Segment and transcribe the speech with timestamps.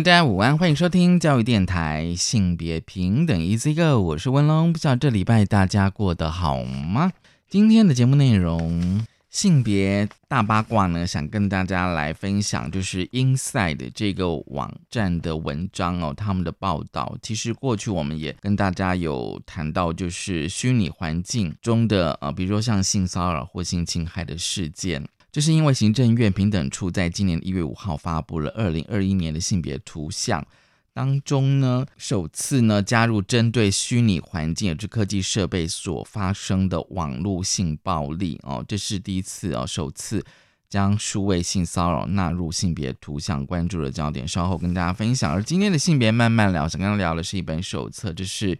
[0.00, 4.72] 大家午安，欢迎收听教育电台性别平等 Easy Go，我是文龙。
[4.72, 7.12] 不知道这礼拜大家过得好吗？
[7.50, 9.04] 今天的节目内容。
[9.28, 17.14] 性别大八卦呢，想跟大家来分享，就是 Inside 这个网站的文章哦，他们的报道。
[17.20, 30.46] 其实过去我们也跟大家有谈到，就是虚拟环境中的呃，比如说像性骚扰或性侵害的事件，这是因为行政院平等处在今年一月五号发布了二零二一年的性别图像。
[30.92, 40.24] 当中呢，首次呢加入针对虚拟环境、也是科技设备所发生的网络性暴力哦，这是第一次哦，首次
[40.68, 45.32] 将数位性骚扰纳入性别图像关注的焦点，稍后跟大家分享。
[45.32, 48.58] 而今天的性别慢慢聊，想跟大家聊的是一本手册，这是。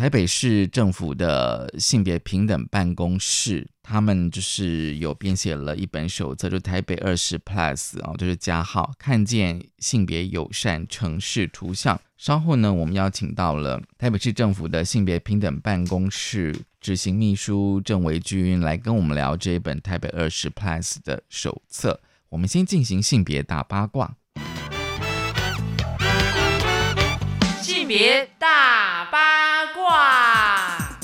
[0.00, 12.00] 台北市政府的性别平等办公室，他们就是有编写了一本手册，就台北二十 Plus 啊，就是加号，看见性别友善城市图像。
[12.16, 22.00] 稍后呢，我们邀请到了台北市政府的性别平等办公室执行秘书郑维君来跟我们聊这一本台北二十 Plus 的手册。
[22.30, 24.16] 我们先进行性别大八卦，
[27.90, 29.66] 别大八。
[29.74, 30.96] 卦！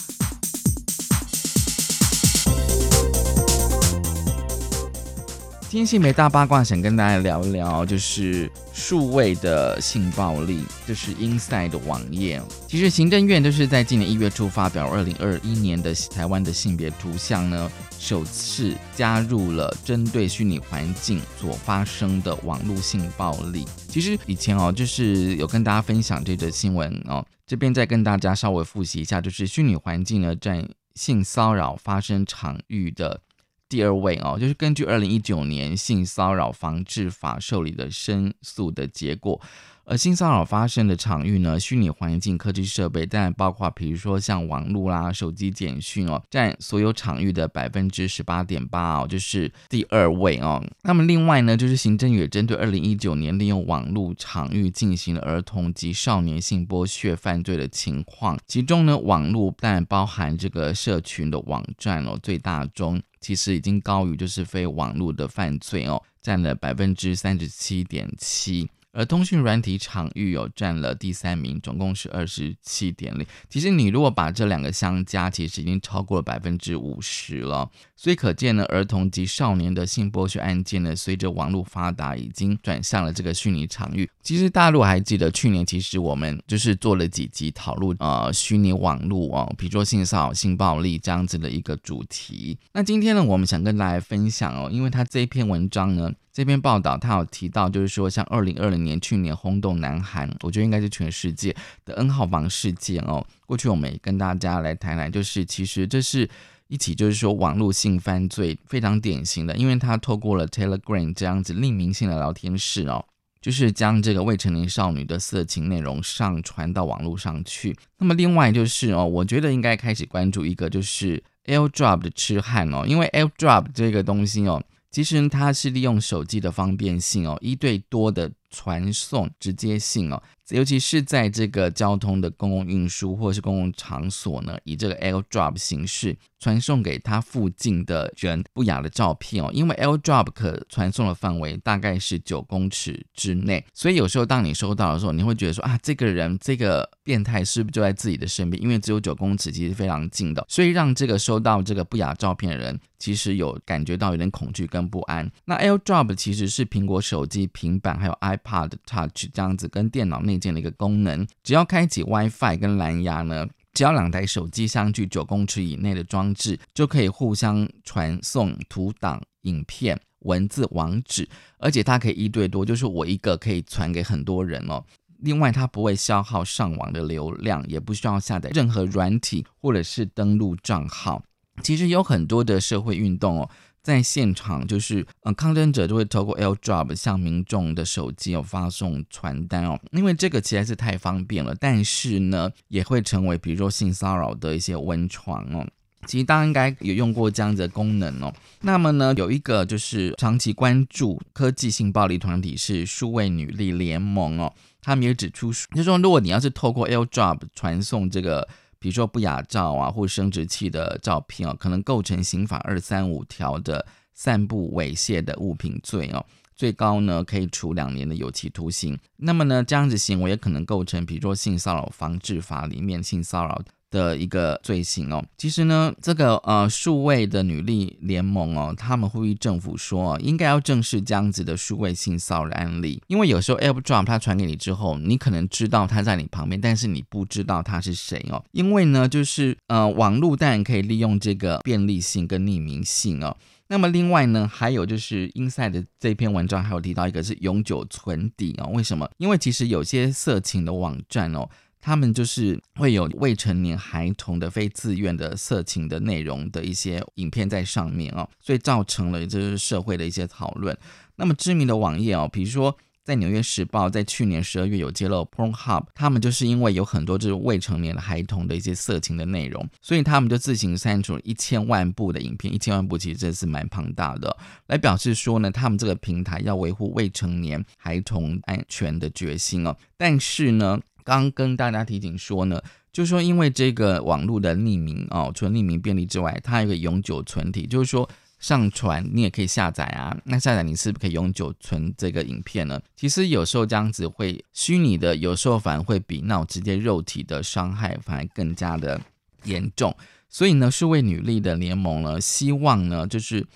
[5.68, 12.42] 今天性别大八卦，想跟大家聊一聊，就是数位的性暴力，就是 Inside 的网页。
[12.68, 23.64] 其实行政院都是在今年一月初发表二零二一年的台湾的性别图像呢，首次加入了针对虚拟环境所发生的网络性暴力。
[23.88, 27.24] 其实以前哦，就是有跟大家分享这则新闻哦。
[27.46, 33.20] 这边再跟大家稍微复习一下，就是虚拟环境呢占性骚扰发生场域的
[33.68, 39.40] 第二位哦，就是根据二零一九年性骚扰防治法受理的申诉的结果。
[39.88, 50.60] 而性骚扰发生的场域呢，虚拟环境、科技设备，当然包括比如说像网络啦、手机简讯哦，占所有场域的百分之十八点八哦，就是第二位哦。
[50.82, 68.70] 那么另外呢，就是行政也针对二零一九年利用网络场域进行了儿童及少年性剥削犯罪的情况，其中呢，网络当然包含这个社群的网站哦，最大中其实已经高于就是非网络的犯罪哦，占了百分之三十七点七。
[68.96, 73.26] 而通讯软体场域有占了第三名，总共是二十七点零。
[73.50, 77.70] 其实你如果把这两个相加，其实已经超过了百分之五十了。
[77.94, 84.08] 所以可见呢，儿童及少年的性剥削案件呢，随着网络发达，已经转向了这个虚拟场域。
[84.22, 92.58] 其实大陆还记得去年，其实我们就是做了几集讨论呃虚拟网络哦，比如说性骚扰、性暴力这样子的一个主题。
[92.72, 96.10] 那今天呢，我们想跟大家分享哦，因为他这篇文章呢。
[96.36, 103.26] 这篇报道，他有提到，就是说，像二零二零年去年轰动南韩，我觉得应该是全世界的 N 号房事件哦。
[103.46, 106.28] 过去我们也跟大家来谈谈，就是其实这是
[106.68, 113.02] 一起，就是说网络性犯罪非常典型的，因为他透过了 Telegram 这样子匿名性的聊天室哦，
[113.40, 117.74] 就是将这个未成年少女的色情内容上传到网络上去。
[117.96, 124.62] 那么另外就是哦，我觉得应该开始关注一个就是 AirDrop 的痴汉哦，因为 AirDrop 这个东西哦。
[124.96, 130.22] 其实它是利用手机的方便性哦，一对多的传送直接性哦。
[130.50, 148.62] 尤其是在这个交通的公共运输或者是公共场所呢，以这个 AirDrop 形式传送给他附近的人不雅的照片哦，因为 AirDrop 可传送的范围大概是九公尺之内，所以有时候当你收到的时候，你会觉得说啊，这个人这个变态是不是就在自己的身边？
[148.62, 155.28] 因为只有九公尺，其实非常近的，所以让这个收到这个不雅照片的人其实有感觉到有点恐惧跟不安。
[155.44, 160.36] 那 AirDrop 其实是苹果手机、平板还有 i iPad Touch 这样子跟电脑内。
[160.38, 171.26] 建的一个功能，只要开启 WiFi 跟蓝牙呢，只要两台手机相距九公尺以内的装置，就可以互相传送图档、影片、文字、网址，
[171.58, 174.84] 而且它可以一对多，就是我一个可以传给很多人哦。
[175.20, 181.22] 另外，它不会消耗上网的流量，也不需要下载任何软体或者是登录账号。
[181.62, 183.48] 其实有很多的社会运动哦。
[183.86, 195.64] 在现场就是呃抗争者就会透过 AirDrop 向民众的手机有发送传单哦，因为这个实在是太方便了，但是呢也会成为比如说性骚扰的一些温床哦。
[196.04, 198.34] 其实大家应该有用过这样子的功能哦。
[198.62, 204.52] 那么呢，有一个就是长期关注科技性暴力团体是数位女力联盟哦，
[204.82, 208.48] 他们也指出，就是说如果你要是透过 AirDrop 传送这个。
[208.86, 213.84] 比如说不雅照啊，或生殖器的照片哦，可能构成刑法二三五条的
[214.14, 216.24] 散布猥亵的物品罪哦，
[216.54, 218.96] 最高呢可以处两年的有期徒刑。
[219.16, 223.60] 那么呢，这样子行为也可能构成，比如说性骚扰防治法里面性骚扰。
[223.90, 243.36] 的一个罪行哦，其实呢，这个呃数位的女力联盟哦，他们呼吁政府说，应该要正视这样子的数位性骚扰案例，因为有时候 AirDrop 它传给你之后，你可能知道他在你旁边，但是你不知道他是谁哦，因为呢，就是呃网络当然可以利用这个便利性跟匿名性哦，
[243.68, 249.08] 那么另外呢，还有就是 Inside 的这篇文章还有提到一个是永久存底哦，为什么？
[249.18, 251.48] 因为其实有些色情的网站哦。
[251.86, 260.76] 他们就是会有未成年孩童的非自愿的色情的内容的一些影片在上面哦，所以造成了就是社会的一些讨论。
[261.14, 274.36] 那么知名的网页哦，比如说在《纽约时报》在去年十二月有揭露 Pornhub，他们就是因为有很多就是未成年的孩童的一些色情的内容，所以他们就自行删除了一千万部的影片，一千万部其实真是蛮庞大的，
[274.66, 279.76] 来表示说呢，他们这个平台要维护未成年孩童安全的决心哦。
[279.96, 280.80] 但是呢。
[281.06, 282.60] 刚跟大家提醒说呢，
[282.92, 288.08] 就说，因为这个网络的匿名哦，除了匿名便利之外，它有个永久存体，就是说
[288.40, 290.16] 上传你也可以下载啊。
[290.24, 292.80] 那下载你是不是可以永久存这个影片呢？
[292.96, 299.00] 其实有时候这样子会虚拟的，有时候反而会比那种直接肉体的伤害反而更加的
[299.44, 299.96] 严重。
[300.28, 303.46] 所以呢，数位女力的联盟呢，希望呢，就是。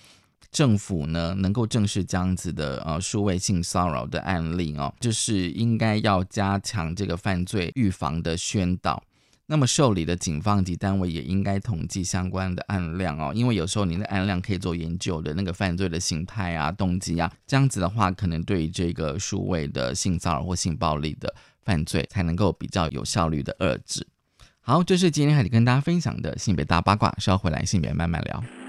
[0.51, 9.03] 政府呢能够正视这样子的呃数位性骚扰的案例哦，就是应该要加强这个犯罪预防的宣导。
[9.47, 24.07] 那么受理的警方及单位也应该统计相关的案量哦，因为有时候你的案量可以做研究的那个犯罪的形态啊、动机啊，这样子的话，可能对于这个数位的性骚扰或性暴力的犯罪才能够比较有效率的遏制。
[24.61, 28.60] 好，这是今天海底跟大家分享的性别大八卦，稍后回来性别慢慢聊。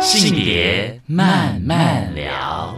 [0.00, 2.74] 性别慢慢聊，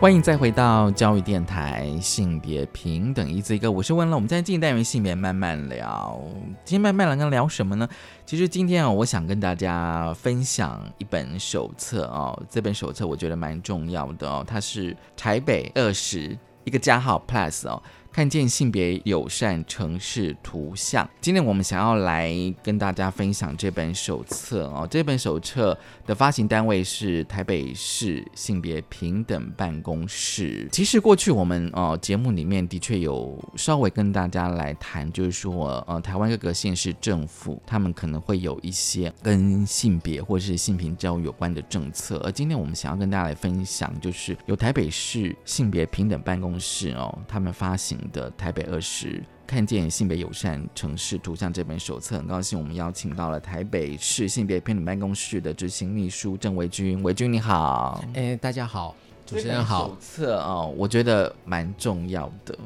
[0.00, 6.18] 欢迎再回到教育电台性别平等一字一个，我是问了，我们在进单元性别慢慢聊，
[6.64, 7.88] 今天慢慢聊跟聊什么呢？
[8.24, 17.82] 其实今天啊，我想跟大家分享一本手册哦，这本手册我觉得蛮重要的哦，它是台北二十一个加号 Plus 哦。
[18.12, 21.08] 看见性别友善城市图像。
[21.20, 24.86] 今天我们想要来跟大家分享这本手册哦。
[24.90, 30.68] 这本手册的发行单位是台北市性别平等办公室。
[30.72, 42.20] 其实过去我们呃节目里面的确有稍微跟大家来谈，就是说呃台湾各个县市政府他们可能会有一些跟性别或是性平教育有关的政策。
[42.24, 47.99] 而今天我们想要跟大家来分享，就是由台北市性别平等办公室哦，他们发行。
[48.12, 58.94] 的台北二十看见性别友善城市图像这本手册，很高兴我们邀请到了台北市性别平等办公室的执行秘书郑维君，维君你好，哎，大家好，
[59.26, 59.88] 主持人好。
[59.88, 62.56] 手册哦，我觉得蛮重要的，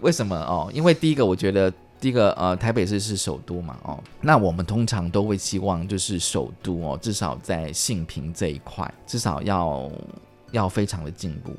[0.00, 0.70] 为什么哦？
[0.74, 9.90] 因为第一个，我觉得第一个呃，台北市是首都嘛，哦，那我们通常都会希望就是首都哦，至少在性平这一块，至少要
[10.50, 11.52] 要非常的进步。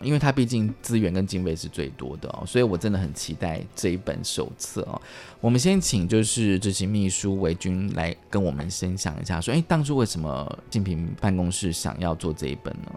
[0.00, 5.00] 因为它毕竟资源跟经费是最多的哦，所以我真的很期待这一本手册哦。
[5.40, 12.92] 我们先请就是执行秘书韦军来跟我们分享一下，说，哎，当初为什么静平办公室想要做这一本呢？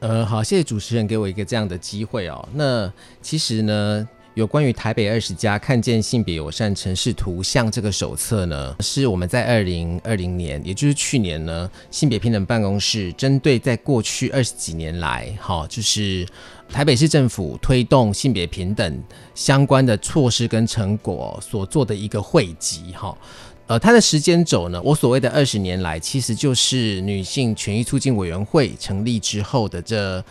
[0.00, 2.48] 呃，好，谢谢主持人给我一个这样的机会哦。
[2.54, 4.08] 那其实呢。
[4.36, 16.26] 有关于台北二十家看见性别友善城市图像这个手册呢，是我们在二零二零年，也就是去年呢，性别平等办公室针对在过去二十几年来，哈，就是
[16.68, 19.02] 台北市政府推动性别平等
[19.34, 23.16] 相关的措施跟成果所做的一个汇集，哈，
[23.68, 30.22] 呃，它的时间轴呢，我所谓的二十年来，其实就是女性权益促进委员会成立之后的这，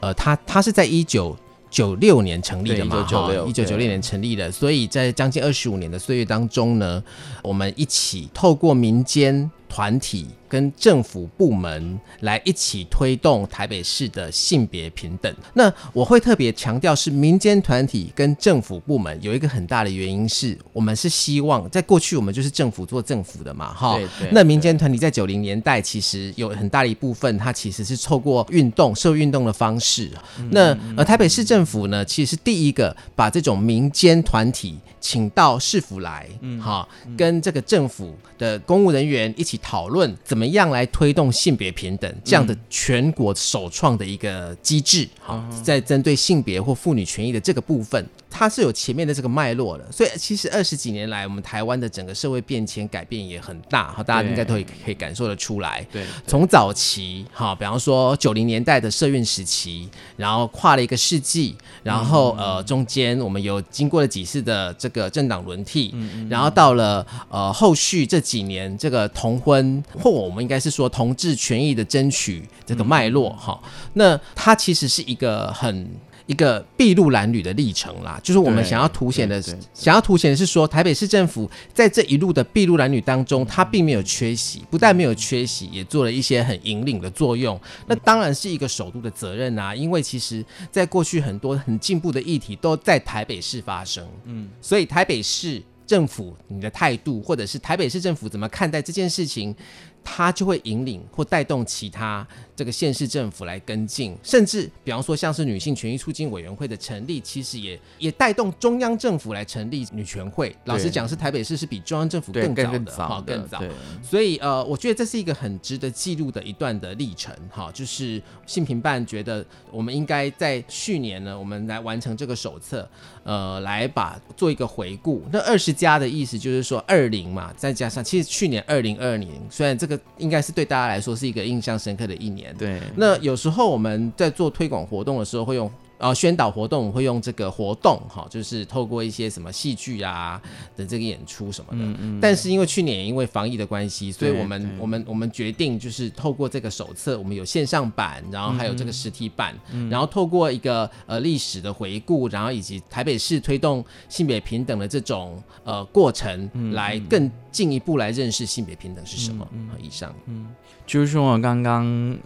[0.00, 1.36] 呃，它它是在一九。
[1.72, 7.02] 九六年成立的嘛，哈，一九九六年成立的，所以在将近二十五年的岁月当中呢，
[7.42, 15.34] 我们一起透过民间团体跟政府部门来一起推动台北市的性别平等。
[15.54, 23.98] 那我会特别强调，是民间团体跟政府部门有一个很大的原因是，我们是希望在过去我们就是政府做政府的嘛，哈。
[24.30, 30.10] 那民间团体在九零年代其实有很大的一部分，它其实是透过运动、社会运动的方式。
[30.50, 36.28] 那呃，台北市政府呢，其实是第一个把这种民间团体请到市府来，
[36.60, 48.04] 哈，跟这个政府的公务人员一起讨论怎么样来推动性别平等这样的全国首创的一个机制，好，在针对性别或妇女权益的这个部分。
[48.32, 55.86] 它是有前面的这个脉络的，所以其实二十几年来，我们台湾的整个社会变迁改变也很大，哈，大家应该都也可以感受得出来。
[55.92, 59.86] 对，从早期，哈，比方说九零年代的社运时期，
[60.16, 65.94] 然后跨了一个世纪，然后呃，中间我们有经过了几次的这个政党轮替，
[66.30, 73.60] 然后到了呃后续这几年这个同婚或我们应该是说同志权益的争取这个脉络，哈，
[73.92, 75.86] 那它其实是一个很。
[76.26, 79.42] 一个筚路蓝缕的历程啦，就是我们想要凸显的，
[79.74, 87.60] 想要凸显的是说，台北市政府在这一路的筚路蓝缕当中，它并没有缺席，不但没有缺席，也做了一些很引领的作用。
[87.86, 99.54] 那当然是一个首都的责任啊，因为其实在过去很多很进步的议题都在台北市发生，嗯，所以台北市政府你的态度，或者是台北市政府怎么看待这件事情。
[100.04, 110.54] 它就会引领或带动其他这个县市政府来跟进，甚至比方说像是女性权益促进委员会的成立，其实也也带动中央政府来成立女权会。
[110.64, 113.62] 老实讲，是台北市是比中央政府更早的，哈，更早。
[114.02, 122.88] 所以呃，我觉得这是一个很值得记录的一段的历程，哈，就是性平办觉得我们应该在去年呢，我们来完成这个手册，
[123.22, 125.22] 呃，来把做一个回顾。
[125.32, 129.91] 那二十加的意思就是说二零嘛，再加上其实去年二零二年，虽然这个。
[130.18, 132.54] 应该是对大家来说是一个印象深刻的一年。
[132.56, 135.70] 对，那有时候我们在做推广活动的时候会用。
[136.02, 140.42] 呃，宣导活动会用这个活动，哈，就是透过一些什么戏剧啊
[140.76, 141.78] 的这个演出什么的。
[141.78, 142.18] 嗯嗯。
[142.20, 149.54] 但是因为去年因为防疫的关系，所以我们我们我们决定就是透过这个手册，我们有线上版，然后还有这个实体版，
[149.88, 159.48] 然后透过一个呃历史的回顾，然后以及台北市推动性别平等的这种呃过程，来更进一步来认识性别平等是什么。
[159.80, 160.48] 以上，嗯，
[160.84, 162.18] 就是说我刚刚。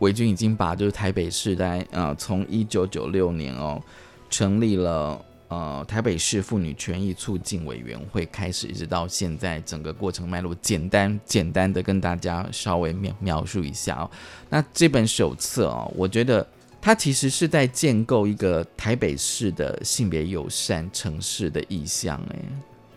[0.00, 3.80] 维军已经把就是台北市在呃从一九九六年哦
[4.28, 14.10] 成立了呃台北市妇女权益促进委员会开始，一直到现在整个过程脉络，简单简单的跟大家稍微描描述一下哦。
[14.48, 16.46] 那这本手册哦，我觉得
[16.80, 22.36] 它其实是在建构一个台北市的性别友善城市的意向，哎，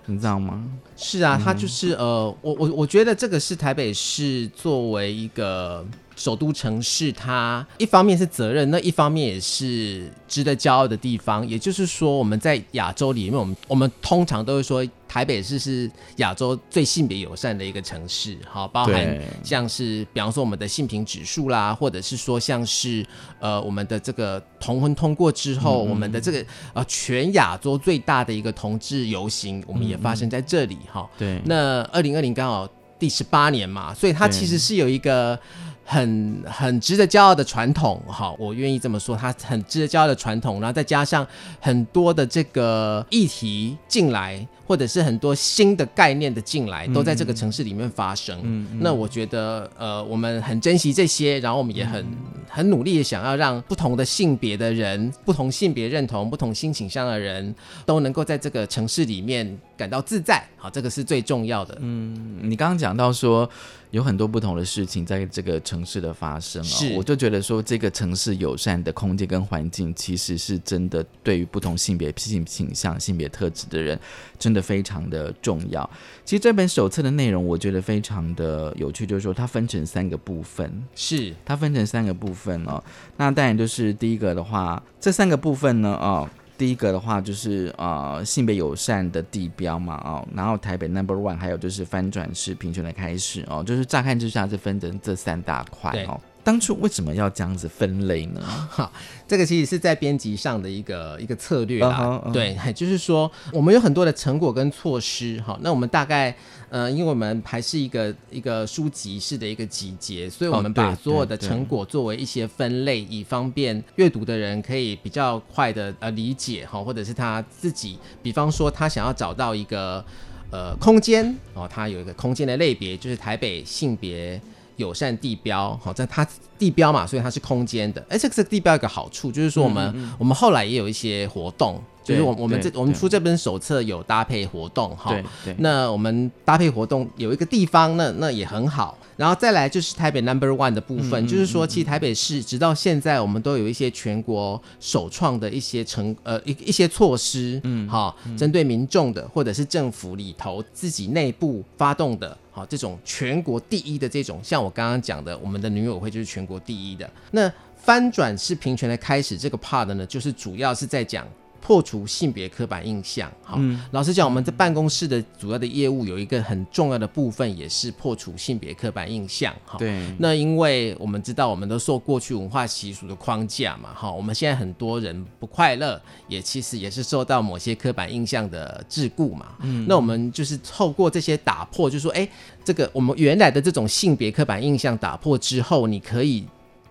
[0.05, 0.63] 你知道吗？
[0.95, 5.85] 是啊，它就是呃，我我我觉得这个是台北市作为一个。
[6.15, 11.47] 首都城市，它一方面是责任，那一方面也是值得骄傲的地方。
[11.47, 18.37] 也就是说，我们在亚洲里面，我们我们通常都会说台北市是亚洲最性别友善的一个城市。
[18.47, 23.05] 好，包含像是比方说我们的性平指数啦，或者是说像是
[23.39, 30.77] 呃我们的这个同婚通过之后，我们的这个呃全亚洲最大的一个同志游行，我们也发生在这里。
[30.91, 31.41] 哈，对。
[31.45, 32.67] 那二零二零刚好
[32.99, 35.39] 第十八年嘛，所以它其实是有一个。
[35.85, 41.25] 很很值得骄傲的传统，哈，我愿意这么说，它很值得骄傲的传统，然后再加上
[41.59, 44.47] 很多的这个议题进来。
[44.65, 48.39] 或者是很多新的概念的进来，都在这个城市里面发生。
[48.43, 52.05] 嗯，那我觉得，呃，我们很珍惜这些，然后我们也很
[52.49, 57.53] 很努力的想要让不同的性别的人、不同性别认同、不同性倾向的人
[57.85, 60.43] 都能够在这个城市里面感到自在。
[60.57, 61.77] 好，这个是最重要的。
[61.81, 63.49] 嗯，你刚刚讲到说
[63.91, 73.99] 有很多不同的事情在这个城市的发生啊，我就觉得说这个城市友善的空间跟环境，其实是真的对于不同性别、性倾向、性别特质的人，
[74.43, 74.53] 真。
[74.53, 75.89] 的非常的重要。
[76.23, 82.83] 其实这本手册的内容，我觉得非常的有趣，就是说它分成三个部分，是它分成三个部分哦。
[83.17, 96.21] 那当然就是第一个的话，这三个部分呢，哦，第一个的话就是呃性别友善的地标嘛，哦，然后台北 Number One，还有就是翻转式贫穷的开始哦，就是乍看之下是分成这三大块哦。
[96.43, 98.41] 当初为什么要这样子分类呢？
[98.69, 98.91] 哈，
[99.25, 102.21] 这个其实是在编辑上的一个一个策略啦。
[102.33, 105.39] 对， 就是说我们有很多的成果跟措施。
[105.41, 106.35] 哈，那我们大概
[106.69, 120.03] 呃，因为我们还是一个一个书籍式的一个集结，所以我们把所有的成果作为一些分类，以方便阅读的人可以比较快的呃理解哈，或者是他自己，比方说他想要找到一个
[120.51, 124.41] 呃空间哦，他有一个空间的类别，就是台北性别。
[124.77, 126.27] 友善地标，好，在它
[126.57, 128.05] 地标嘛，所以它是空间的。
[128.09, 135.11] 哎，这个地标有个好处，就是说我们、我们后来也有一些活动，就是我我们这我们出这本手册有搭配活动哈。
[135.11, 138.97] 对对，那我们搭配活动有一个地方，那那也很好。
[139.15, 157.07] 然后再来就是台北 Number One 的部分，嗯就是说，其实台北市直到现在，我们都有一些全国首创的一些成呃一一些措施，嗯，好，针对民众的或者是政府里头自己内部发动的，好，这种全国第一的这种，像我刚刚讲的，我们的女友会就是全国第一的。
[157.31, 161.27] 那翻转是平权的开始这个 part 呢，就是主要是在讲。
[161.65, 163.57] 破除性别刻板印象，好，
[163.91, 169.77] 老实讲，我们在办公室的主要的业务有一个很重要的部分，也是破除性别刻板印象，哈。
[169.77, 179.45] 对，那因为我们知道，我们都受过去文化习俗的框架嘛，哈，我们现在很多人不快乐，也其实也是受到某些刻板印象的桎梏嘛。
[179.61, 182.27] 嗯，那我们就是透过这些打破，就说，哎，
[182.65, 186.43] 这个我们原来的这种性别刻板印象打破之后，你可以。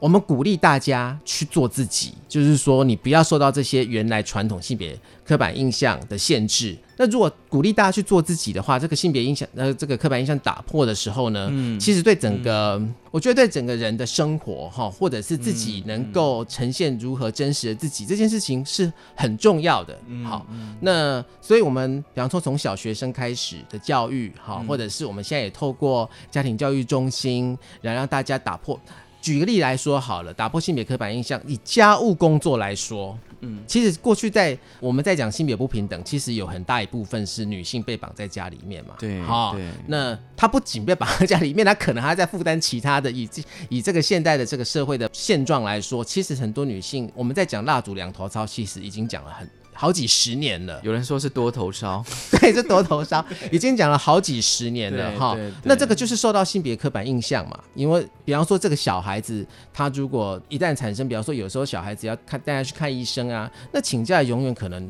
[0.02, 6.76] 我们鼓励大家去做自己，就是说你不要受到这些原来传统性别刻板印象的限制。
[6.96, 12.82] 那如果鼓励大家去做自己的话，这个性别印象呃这个刻板印象打破的时候呢，其实对整个、
[13.12, 19.96] 我觉得对整个人的生活哈，或者是自己能够呈现如何真实的自己，这件事情是很重要的。
[20.24, 20.44] 好，
[20.80, 28.76] 那所以我们比方说从小学生开始的教育，哈，或者是我们现在也透过家庭教育中心，来让大家打破。
[29.22, 55.36] 举个例来说好了，打破性别刻板印象，以家务工作来说，嗯，其实过去在我们在讲性别不平等，其实有很大一部分是女性被绑在家里面嘛，对好对，那她不仅被绑在家里面，她可能还在负担其他的，以这以这个现代的这个社会的现状来说，其实很多女性，我们在讲蜡烛两头烧，其实已经讲了很好几十年了，有人说是多头烧， 对，这多头烧已经讲了好几十年了哈。
[55.64, 64.88] 那这个就是受到性别刻板印象嘛，因为比方说这个小孩子，他如果一旦产生，比方说有时候小孩子要看带他去看医生啊，那请假永远可能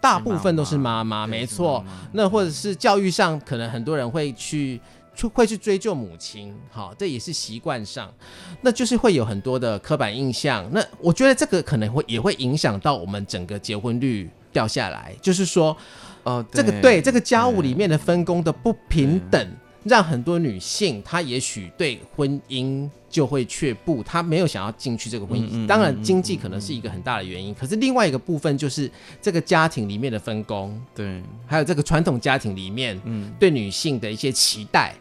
[0.00, 1.84] 大部分都是妈妈，对没错。
[2.12, 4.80] 那或者是教育上，可能很多人会去。
[5.14, 8.12] 去会去追究母亲，好，这也是习惯上，
[8.60, 10.68] 那就是会有很多的刻板印象。
[10.72, 15.76] 那我觉得这个可能会也会影响到我们整个结婚率掉下来，就是说，
[16.24, 19.46] 哦，这个对这个家务里面的分工的不平等，
[19.84, 25.44] 让很多女性她也许对婚姻就会却步，她没有想要进去这个婚姻。
[25.44, 28.90] 嗯嗯当然，经济可能是一个很大的原因，可是另外一个部分就是
[29.22, 34.94] 这个家庭里面的分工，对，还有这个传统家庭里面嗯，对女性的一些期待，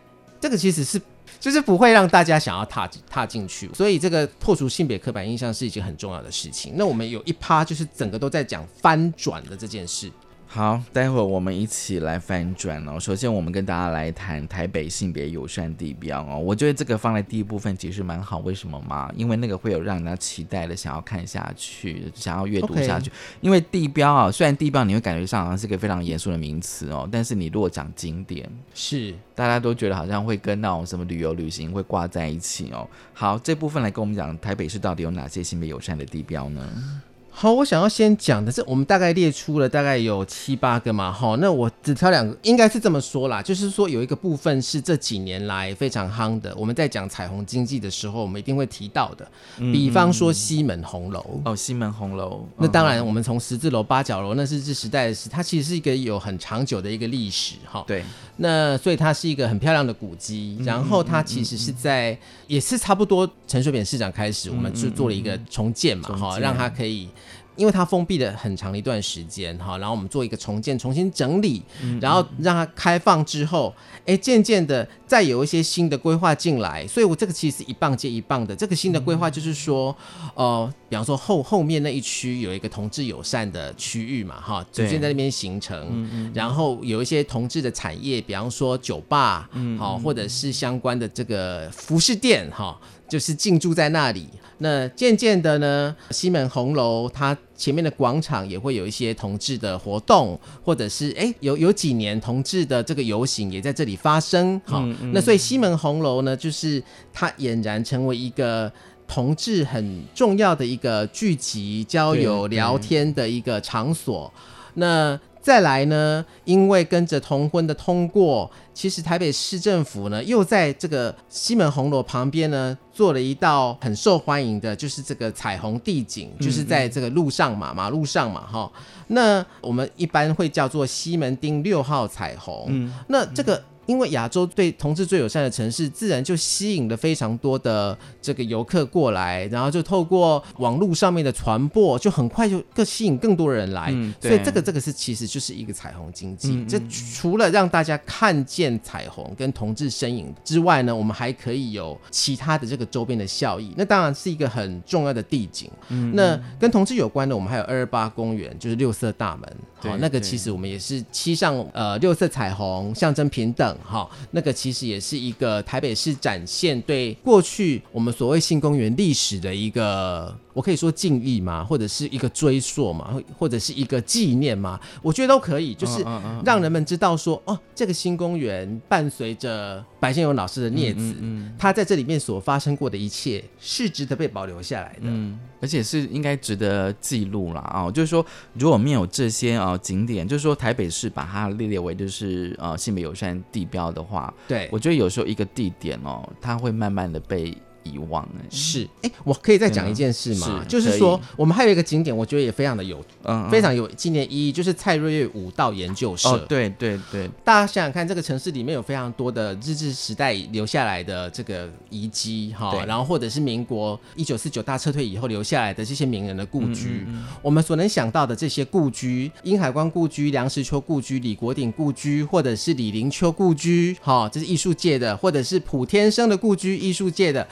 [0.44, 1.02] 这个其实是。
[1.40, 6.74] 就是不会让大家想要踏踏进去，所以这个破除性别刻板印象是一件很重要的事情。
[6.78, 10.10] 那我们有一趴就是整个都在讲翻转的这件事。
[10.54, 13.00] 好，待会儿我们一起来翻转哦。
[13.00, 16.38] 首先，我们跟大家来谈台北性别友善地标哦。
[16.38, 19.12] 我觉得这个放在第一部分其实蛮好，为什么吗？
[19.18, 23.12] 因为那个会有让人家期待的，想要看下去，想要阅读下去。
[23.42, 32.88] 因为地标啊，虽然地标你会感觉上好像是个非常严肃的名词哦，但是你如果讲景点，是大家都觉得好像会跟那种什么旅游旅行会挂在一起哦。
[33.12, 37.02] 好，这部分来跟我们讲台北市到底有哪些性别友善的地标呢？
[37.36, 51.42] 好，我想要先讲的是，我们大概列出了大概有七八个嘛，哈，那我只挑两个，应该是这么说啦，就是说有一个部分是这几年来非常夯的，我们在讲彩虹经济的时候，我们一定会提到的，比方说西门红楼。
[51.44, 52.48] 哦，西门红楼。
[52.58, 57.84] 那当然，嗯我们从十字楼、八角楼，那是日时代的事，它其实是一个有很长久的一个历史，哈。
[57.88, 58.06] 对，
[58.38, 62.18] 那所以它是一个很漂亮的古迹，然后它其实是在
[62.48, 67.10] 也是差不多陈水扁市长开始，我们就做了一个重建嘛，哈，让它可以。
[67.56, 71.62] 因为它封闭了很长的一段时间哈，然后我们做一个重建、重新整理，
[72.02, 73.74] 然后让它开放之后，
[74.06, 78.56] 哎，渐渐的再有一些新的规划进来，所以我这个其实是一棒接一棒的。
[78.56, 79.96] 这个新的规划就是说，
[80.36, 92.78] 呃，比方说后后面那一区有一个同志友善的区域嘛，哈，逐对渐在那边形成，然后有一些同志的产业，比方说酒吧，好、或者是相关的这个服饰店，哈。
[93.08, 94.28] 就是进驻在那里。
[94.60, 104.62] 那渐渐的呢，西门红楼它前面的广场也会有一些同志的活动，或者是哎有有几年同志的这个游行也在这里发生。
[104.66, 108.72] 好、那所以西门红楼呢，就是它俨然成为一个。
[109.06, 114.32] 同志很重要的一个聚集、交友、聊天的一个场所。
[114.76, 128.72] 那再来呢，因为跟着同婚的通过，其实台北市政府呢又在这个西门红楼旁边呢做了一道很受欢迎的，就是这个彩虹地景，就是在这个路上嘛，马路上嘛，哈。
[129.08, 132.68] 那我们一般会叫做西门町六号彩虹。
[132.70, 143.90] 嗯那这个因为亚洲对同志最友善的城市，自然就吸引了非常多的这个游客过来，然后就透过网络上面的传播，就很快就更吸引更多人来。
[143.92, 146.52] 嗯所以这个这个是其实就是一个彩虹经济。
[146.52, 153.74] 嗯嗯这除了让大家看见彩虹跟同志身影之外呢，我们还可以有其他的这个周边的效益。
[153.76, 155.70] 那当然是一个很重要的地景。
[155.90, 159.56] 嗯那跟同志有关的，我们还有二二八公园，就是六色大门。
[159.76, 163.73] 好，对那个其实我们也是漆上呃六色彩虹，象征平等。
[163.84, 176.06] 哈，那个其实也是一个台北市展现对过去我们所谓性公园历史的一个，我可以说敬意嘛，或者是一个追溯嘛，或或者是一个纪念嘛，我觉得都可以，就是
[176.46, 185.02] 让人们知道说，哦，这个新公园伴随着白先勇老师的镊子，嗯他在这里面所发生过的一切是值得被保留下来的。
[185.04, 198.46] 嗯，而且是应该值得记录啦啊、就是说，如果没有这些啊、景点，就是说台北市把它列列为就是呃性别友善地标的话，对，我觉得有时候一个地点哦，它会慢慢的被遗忘哎。
[198.50, 200.64] 是，哎、我可以再讲一件事吗？
[200.68, 203.50] 就是说，我们还有一个景点，我觉得也非常的有，嗯，嗯。
[203.50, 206.30] 非常有纪念意义，就是蔡瑞月武道研究社。
[206.30, 227.48] 哦，对对对，大家想想看，这个城市里面有非常多的日治时代留下来的这个遗迹，哈，然后或者是民国一九四九大撤退以后留下来的这些名人的故居，嗯我们所能想到的这些故居，殷海关故居、梁实秋故居、李国鼎故居，或者是李林秋故居，哈，这是艺术界的，或者是普天生的故居，艺术界的，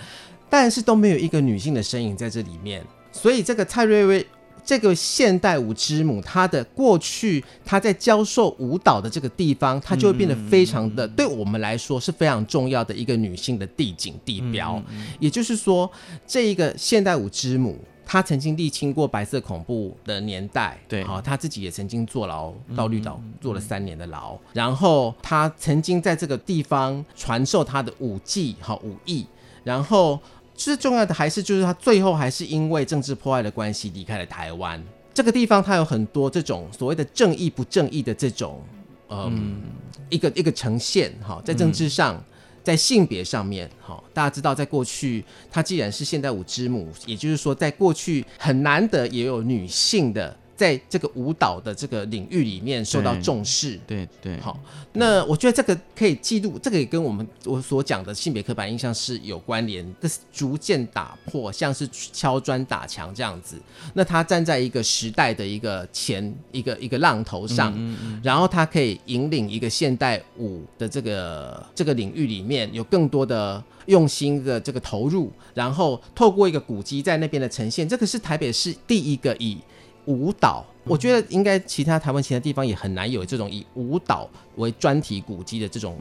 [0.52, 4.28] 但是都没有一个女性的身影在这里面，所以这个蔡瑞薇。
[4.64, 14.80] 这个现代舞之母，她的过去，她在教授舞蹈的这个地方，她就会变得非常的，对我们来说是非常重要的一个女性的地景地标。
[15.20, 15.92] 也就是说，
[16.28, 21.04] 这一个现代舞之母，她曾经历经过白色恐怖的年代，对。
[21.06, 29.26] 好、她自己也曾经坐牢到绿岛坐了三年的牢，然后她曾经在这个地方传授她的舞技，好、武艺，
[29.64, 30.20] 然后
[30.56, 34.84] 最重要的还是就是他最后还是因为政治迫害的关系离开了台湾。
[35.14, 38.64] 这个地方它有很多这种所谓的正义不正义的这种，
[39.10, 39.62] 嗯，
[40.10, 42.24] 一个一个呈现哈，在政治上。
[42.64, 53.80] 在性别上面，哈，大家知道，在过去，她既然是现代舞之母，也就是说，在过去很难得也有女性的在这个舞蹈的这个领域里面受到重视。
[53.88, 54.60] 对对，好，
[54.93, 63.60] 那我觉得这个可以记录，这个也跟我们我所讲的性别刻板印象是有关联，这是逐渐打破，像是敲砖打墙这样子。
[63.95, 67.74] 那他站在一个时代的一个前一个一个浪头上，
[68.21, 79.58] 然后他可以引领一个现代舞的这个这个领域里面有更多的用心的这个投入，然后透过一个古迹在那边的呈现，这个是台北市第一个以
[80.06, 85.98] 舞蹈，我觉得应该其他台湾其他地方也很难有这种以舞蹈为专题古迹的这种、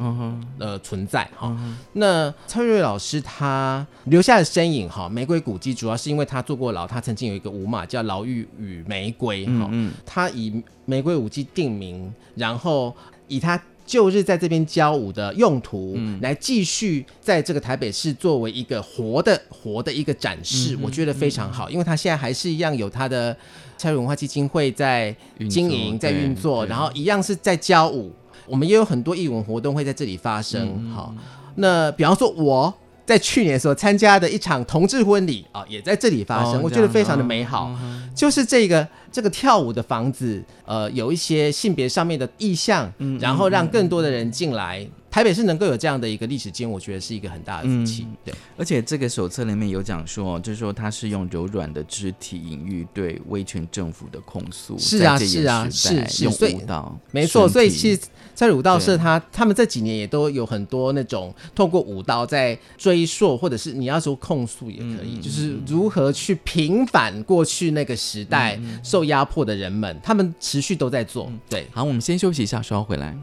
[0.58, 1.56] 呃存在哈。
[1.92, 12.94] 那蔡瑞老师他留下的身影哈，玫瑰古迹主要是因为他坐过牢，他曾经有一个舞马叫《牢狱与玫瑰》哈，嗯他以玫瑰舞姬定名，然后
[13.28, 13.60] 以他。
[13.86, 23.36] 旧日在这边教舞的用途，来继续在这个台北市作为一个活的活的一个展示，我觉得非常好，因为他现在还是一样有他的
[23.80, 25.16] 蔡瑞文化基金会在
[25.48, 28.12] 经营、在对运作，然后一样是在教舞。
[28.46, 30.86] 我们也有很多艺文活动会在这里发生。
[30.90, 31.14] 好，
[31.54, 32.74] 那比方说我
[33.06, 37.74] 在去年的时候参加的一场同志婚礼啊，也在这里发生，哦我觉得非常的嗯美好。
[38.14, 44.86] 就是这个这个跳舞的房子，呃，有一些性别上面的意向，嗯然后让更多的人进来。
[45.10, 48.04] 台北市能够有这样的一个历史经验，我觉得是一个很大的福气。
[48.08, 57.48] 嗯对，而且这个手册里面有讲说，就是说它是用柔软的肢体隐喻对威权政府的控诉，是啊是啊是是所以舞蹈，没错。
[57.48, 58.02] 所以其实，
[58.34, 71.30] 在舞蹈社对他他们这几年也都有很多那种透过舞蹈在追溯，或者是你要说控诉也可以，嗯就是如何去平反过去那个时代嗯受压迫的人们，他们持续都在做。
[71.48, 71.66] 对。
[71.72, 73.16] 好，我们先休息一下，稍后回来。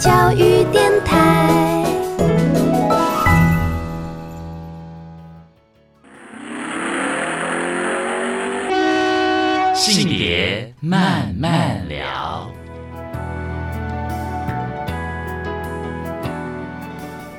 [0.00, 1.84] 教育电台。
[9.74, 12.50] 性别慢慢聊。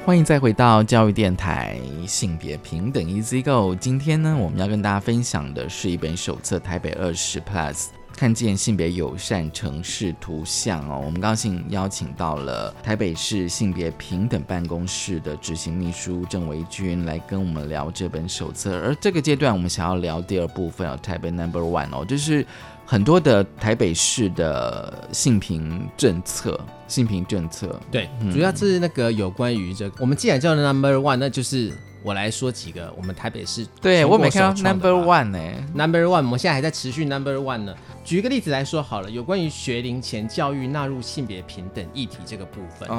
[0.05, 3.73] 欢迎再回到教育电台性别平等 Easy Go。
[3.73, 18.79] 今天呢，我们要跟大家分享的是一本手册《台北二十 Plus 看见性别友善城市图像哦，我们高兴邀请到了台北市性别平等办公室的执行秘书郑维君来跟我们聊这本手册。
[18.81, 22.45] 而这个阶段，我们想要聊第二部分哦，台北 Number One 哦，就是
[22.85, 27.79] 很多的台北市的性平政策，性平政策。
[27.89, 35.39] 对，嗯主要是那个有关于这个，我们既然叫 number one，那就是我来说几个我们台北市对我没看到 Number One 呢、
[35.73, 37.75] Number one，我们现在还在持续 Number one 呢。
[38.03, 42.89] 举一个例子来说好了，有关于学龄前教育纳入性别平等议题这个部分，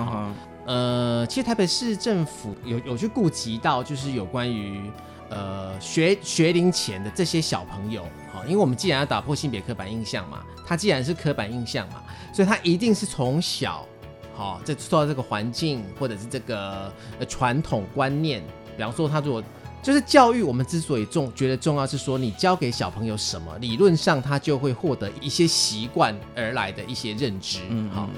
[0.64, 4.88] 呃，其实台北市政府有有去顾及到，就是有关于
[5.28, 12.00] 呃学学龄前的这些小朋友，好，因为我们既然要打破性别刻板印象嘛，他既然是刻板印象嘛，
[12.32, 13.84] 所以他一定是从小，
[14.36, 18.40] 好，这受到这个环境或者是这个呃传统观念，
[18.76, 19.42] 比方说他如果
[19.82, 28.08] 就是教育，我们之所以重觉得重要，是说你教给小朋友什么，理论上他就会获得一些习惯而来的一些认知，嗯好。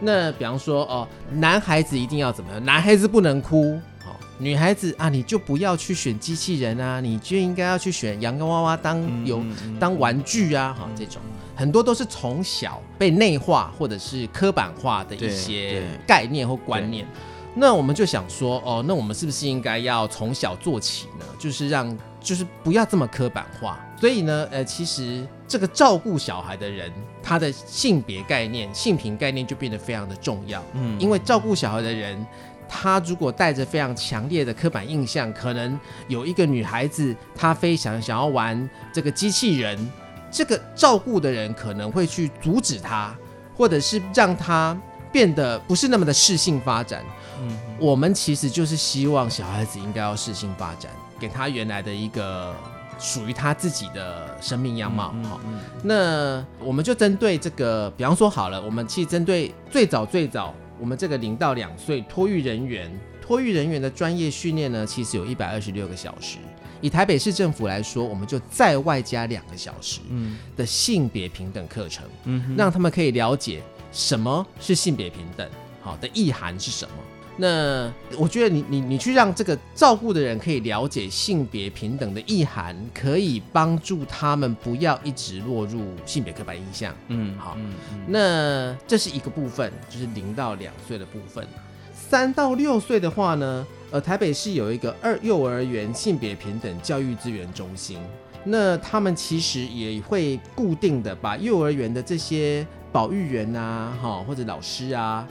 [0.00, 2.62] 那比方说哦，男孩子一定要怎么样？
[2.64, 9.78] 男孩子不能哭，好、女孩子啊，你就不要去选机器人啊，你就应该要去选洋娃娃当有、嗯嗯。
[9.78, 11.22] 当玩具啊，哈、这种。
[11.56, 17.06] 很多都是从小被内化或者是刻板化的一些概念或观念。
[17.54, 21.24] 那我们就想说，哦，那我们是不是应该要从小做起呢？
[21.38, 23.78] 就是让，就是不要这么刻板化。
[23.98, 30.62] 所以呢，呃，其实这个照顾小孩的人，他的性别概念、性平概念就变得非常的重要。
[30.74, 32.26] 嗯因为照顾小孩的人，
[32.68, 39.92] 他如果带着非常强烈的刻板印象，可能有一个女孩子，她非常想要玩这个机器人，
[40.30, 43.16] 这个照顾的人可能会去阻止她，
[43.56, 44.76] 或者是让她
[45.14, 47.04] 变得不是那么的适性发展。
[47.40, 52.54] 嗯我们其实就是希望小孩子应该要适性发展，给他原来的一个
[52.98, 55.14] 属于他自己的生命样貌。
[55.28, 66.38] 好、嗯那我们就针对这个，比方说好了，我们其实针对最早最早，我们这个零到两岁托育人员，托育人员的专业训练呢，其实有一百二十六个小时。
[66.80, 73.62] 以台北市政府来说，我们就再外加两个小时嗯的性别平等课程，嗯让他们可以了解
[73.94, 75.48] 什么是性别平等，
[75.80, 76.94] 好的意涵是什么。
[77.36, 86.94] 那我觉得你你你去让这个照顾的人可以了解性别平等的意涵，可以帮助他们不要一直落入性别刻板印象。
[87.08, 91.44] 嗯好嗯嗯那这是一个部分，就是零到两岁的部分。
[91.92, 97.98] 三到六岁的话呢，呃，台北市有一个二幼儿园性别平等教育资源中心，
[98.44, 105.26] 那他们其实也会固定的把幼儿园的这些保育员啊，哈或者老师啊，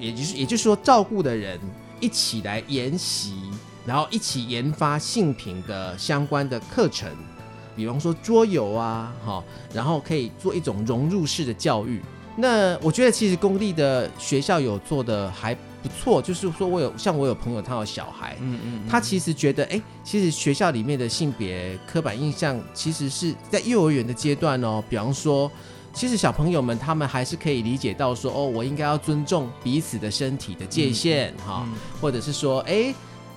[0.00, 1.60] 也就是也就是说照顾的人
[2.00, 3.34] 一起来研习，
[3.84, 7.10] 然后一起研发性品的相关的课程，
[7.76, 9.44] 比方说桌游啊，哈，
[9.74, 12.00] 然后可以做一种融入式的教育。
[12.34, 24.82] 那我觉得其实公立的学校有做的还不错，就是说我有像我有朋友他有小孩，嗯嗯他其实觉得，哎、其实学校里面的性别刻板印象，其实是在幼儿园的阶段哦。
[24.88, 25.50] 比方说，
[25.92, 32.92] 其实小朋友们他们还是可以理解到说，哦，我应该要尊重彼此的身体的界限哈、嗯或者是说，哎、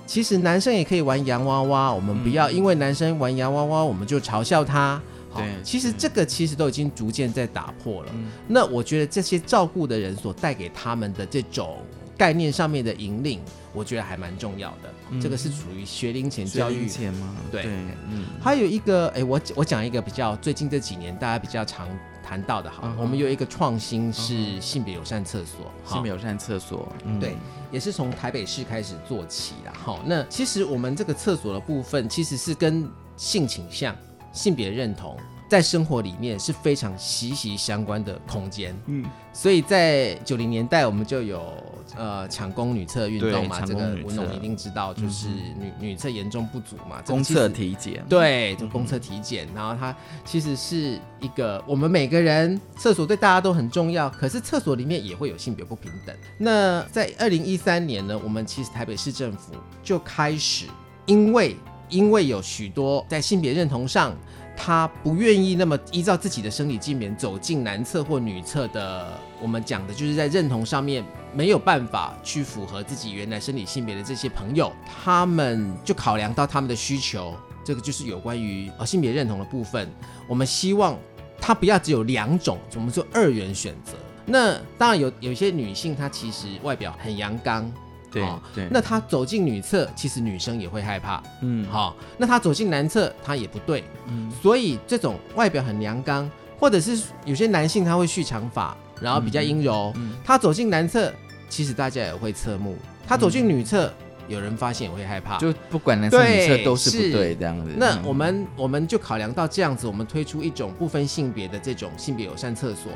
[0.06, 5.00] 其实男生也可以玩洋娃娃，我们不要因为男生玩洋娃娃，我们就嘲笑他。
[5.30, 8.10] 好对其实这个其实都已经逐渐在打破了。
[8.14, 11.76] 嗯那我觉得这些照顾的人所带给他们的这种
[12.16, 13.40] 概念上面的引领，
[13.72, 14.94] 我觉得还蛮重要的。
[15.10, 16.88] 嗯这个是属于学龄前教教育。
[16.88, 17.34] 钱吗？
[17.52, 17.64] 对
[18.08, 21.88] 嗯还有一个，哎，我我讲一个比较最近这几年大家比较常
[22.24, 27.36] 谈到的哈，我们有一个创新嗯是性别友善厕所，性别友善厕所，嗯对，
[27.70, 29.72] 也是从台北市开始做起啦。
[29.84, 33.94] 哈，那其实我们这个厕所的部分，其实是跟性倾向、
[34.32, 35.16] 性别认同
[35.48, 38.76] 在生活里面是非常息息相关的空间。
[38.86, 41.52] 嗯，所以在九零年代，我们就有
[41.96, 56.16] 呃抢攻女厕运动嘛，这个文总一定知道，就是嗯女女厕严重不足嘛，公厕体检，对，就公厕体检，然后它其实是一个我们每个人厕所对大家都很重要，可是厕所里面也会有性别不平等。
[56.38, 60.66] 那在二零一三年呢，我们其实台北市政府就开始，
[61.06, 61.54] 因为
[61.88, 64.12] 因为有许多在性别认同上。
[64.56, 79.88] 他不愿意那么依照自己的生理性别走进男厕或女厕的，我们讲的就是在认同上面没有办法去符合自己原来生理性别的这些朋友，他们就考量到他们的需求，这个就是有关于呃性别认同的部分。
[80.26, 80.98] 我们希望
[81.38, 83.92] 它不要只有两种，我们说二元选择。
[84.24, 87.70] 那当然有有些女性，她其实外表很阳刚，
[88.16, 91.22] 对哦对，那他走进女厕，其实女生也会害怕。
[91.42, 91.66] 嗯。
[91.70, 93.84] 好、那他走进男厕，他也不对。
[94.08, 94.32] 嗯。
[94.42, 101.12] 所以这种外表很阳刚，或者是有些男性他会蓄长发，然后比较阴柔，嗯他走进男厕，
[101.48, 102.74] 其实大家也会侧目；
[103.06, 103.92] 他走进女厕，
[104.28, 105.38] 有人发现也会害怕。
[105.38, 107.70] 就不管男生女对生都是是不对这样子。
[107.72, 112.90] 嗯那我们我们就考量到这样子，我们推出一种不分性别的这种性别友善厕所。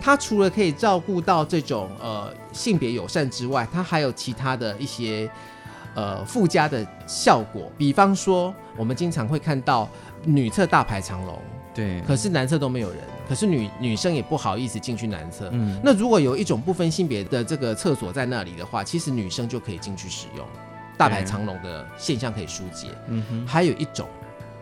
[0.00, 5.30] 它除了可以照顾到这种呃性别友善之外，它还有其他的一些
[5.94, 7.70] 呃附加的效果。
[7.78, 9.88] 比方说，我们经常会看到
[10.24, 11.38] 女厕大排长龙，
[11.74, 15.48] 对，可是男厕都没有人，可是女女生也不好意思进去男厕。
[15.52, 20.46] 嗯那如果有一种不分性别的这个厕所在那里的话，其实女生就可以进去使用，
[20.96, 22.88] 大排长龙的现象可以疏解。
[23.08, 24.06] 嗯哼还有一种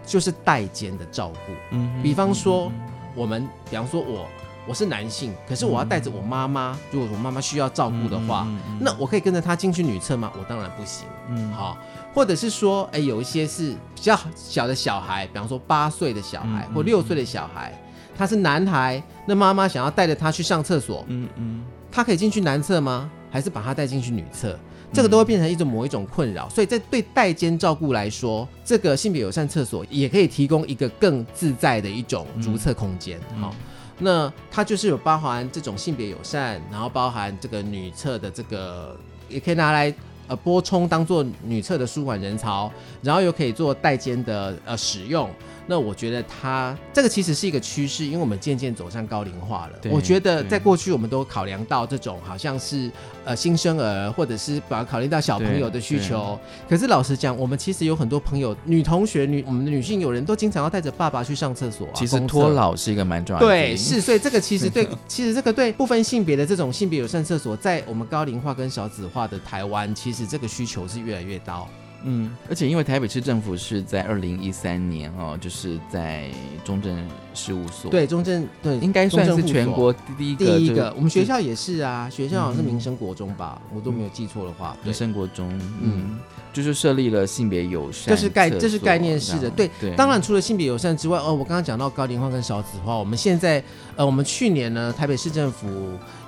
[0.04, 2.70] 就是代间的照顾，嗯哼比方说
[3.14, 4.26] 我们，比方说我
[4.66, 8.46] 我是男性，可是我要带着我妈妈，如果我妈妈需要照顾的话，
[8.80, 10.32] 那我可以跟着她进去女厕吗？
[10.38, 11.06] 我当然不行。
[11.28, 11.76] 嗯好，
[12.14, 17.72] 或者是说，哎，有一些是比较小的小孩，比方说八岁的小孩或六岁的小孩，
[18.16, 23.10] 他是男孩，那妈妈想要带着他去上厕所，嗯嗯他可以进去男厕吗？
[23.30, 24.58] 还是把他带进去女厕？
[24.92, 33.18] 这个都会变成一种某一种困扰，所以在对代间照顾来说，这个性别友善厕所也可以提供一个更自在的一种如厕空间。
[33.40, 33.54] 好、
[33.98, 38.94] 那它就是有包含这种性别友善，然后包含这个女厕的这个，
[39.30, 39.94] 也可以拿来
[40.28, 45.30] 呃拨充当做女厕的舒缓人潮，然后又可以做代间的呃使用。
[45.72, 49.90] 那我觉得它这个其实是一个趋势，因为我们渐渐走向高龄化了。
[49.90, 52.90] 我觉得在过去我们都考量到这种好像是
[53.24, 56.38] 呃新生儿，或者是把考虑到小朋友的需求。
[56.68, 61.94] 可是老实讲，我们其实有很多朋友，女同学、女我们的女性友人都经常要带着爸爸去上厕所啊。
[61.94, 71.66] 其实托老是一个蛮重要的对，是，所以这个其实对，其实这个对不分性别的这种性别友善厕所，在我们高龄化跟少子化的台湾，其实这个需求是越来越高。
[72.04, 76.30] 嗯，而且因为台北市政府是在二零一三年哦，就是在
[76.64, 80.92] 中正事务所，，对，中正对，应该算是全国第一个，第一个。
[80.96, 84.92] 我们学校也是啊，学校好像是嗯民生国中吧，我都没有记错的话，民。
[84.92, 86.18] 生国中，嗯嗯，
[86.52, 93.62] 就是设立了性别友善，这是概这是概念式的，对对，当然，除了性别友善之外，哦，我刚刚讲到高龄化跟少子化，我们现在，
[93.96, 95.66] 呃，我们去年呢，台北市政府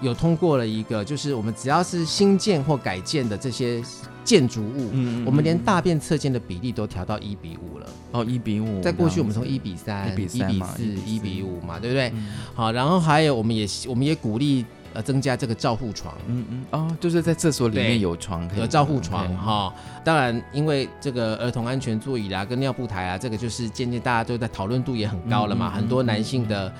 [0.00, 3.82] 有通过了一个，就是我们只要是新建或改建的这些
[4.24, 7.86] 建筑物，嗯嗯我们连嗯大便侧间的比例都调到一比五了。
[8.12, 12.10] 哦一比五，在过去，我们从一比三、1比3嘛四、1一比五嘛，对不对？
[12.14, 16.14] 嗯好，然后还有，我们也我们也鼓励呃增加这个照护床。
[16.26, 26.72] 嗯嗯哦，就是在厕所里面有床有照护床对哈、当然因为这个儿童安全座椅啦，跟尿布台啊，这个就是渐渐大家都在讨论度也很高了嘛，很多男性的。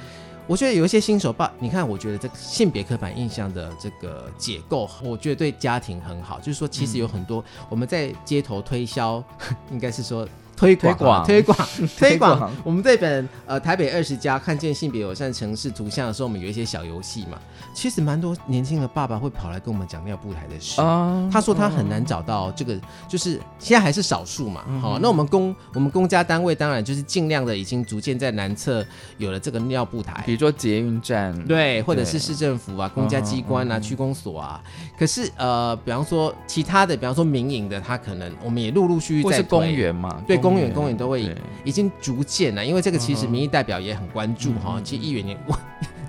[0.46, 6.38] 我觉得有一些新手爸，你看，我觉得这个性别刻板印象的这个解构，我觉得对家庭很好。
[6.38, 9.24] 就是说，其实有很多我们在街头推销，
[9.72, 10.29] 应该是说
[10.77, 12.53] 推广啊推推广推广 广。
[12.64, 17.38] 我们这本呃台北二十家看见性别友善城市图像的时候，我们有一些小游戏嘛。
[17.74, 20.81] 其实蛮多年轻的爸爸会跑来跟我们讲尿布台的事。
[20.81, 24.62] 啊他说他很难找到这个，就是现在还是少数嘛。
[24.68, 28.85] 嗯好、那我们公我们公家单位当然就是尽量的已经逐渐在南侧
[29.18, 34.62] 有了这个尿布台比，如说捷运站，对，或者是市政府啊、公家机关啊、区公所啊。
[34.96, 39.72] 可是呃，比方说其他的，比方说民营的，他可能我们也陆陆续续在公推。
[39.72, 41.36] 园嘛，对公园，公园都会对。
[41.64, 45.38] 已经逐渐了，因为这个其实民意代表也很关注哈、其实议员也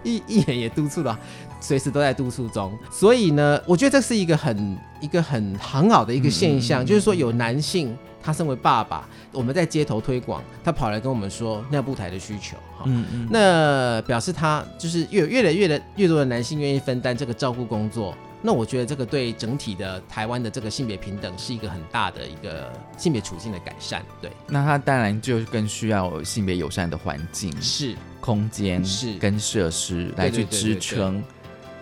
[0.04, 1.18] 议议员也督促了，
[1.60, 2.78] 随时都在督促中。
[2.92, 12.84] 所以呢，我觉得这是一个很一个很很好的一个现象，就是说有男性他身为爸爸，我们在街头推广，他跑来跟我们说尿布台的需求哈。
[12.86, 24.06] 嗯嗯，那表示他就是越越来越的越多的男性愿意分担这个照顾工作，那我觉得这个对整体的台湾的这个性别平等是一个很大的一个性别处境的改善。
[24.22, 31.24] 对，那它当然就更需要性别友善的环境、是空间是跟设施来去支撑。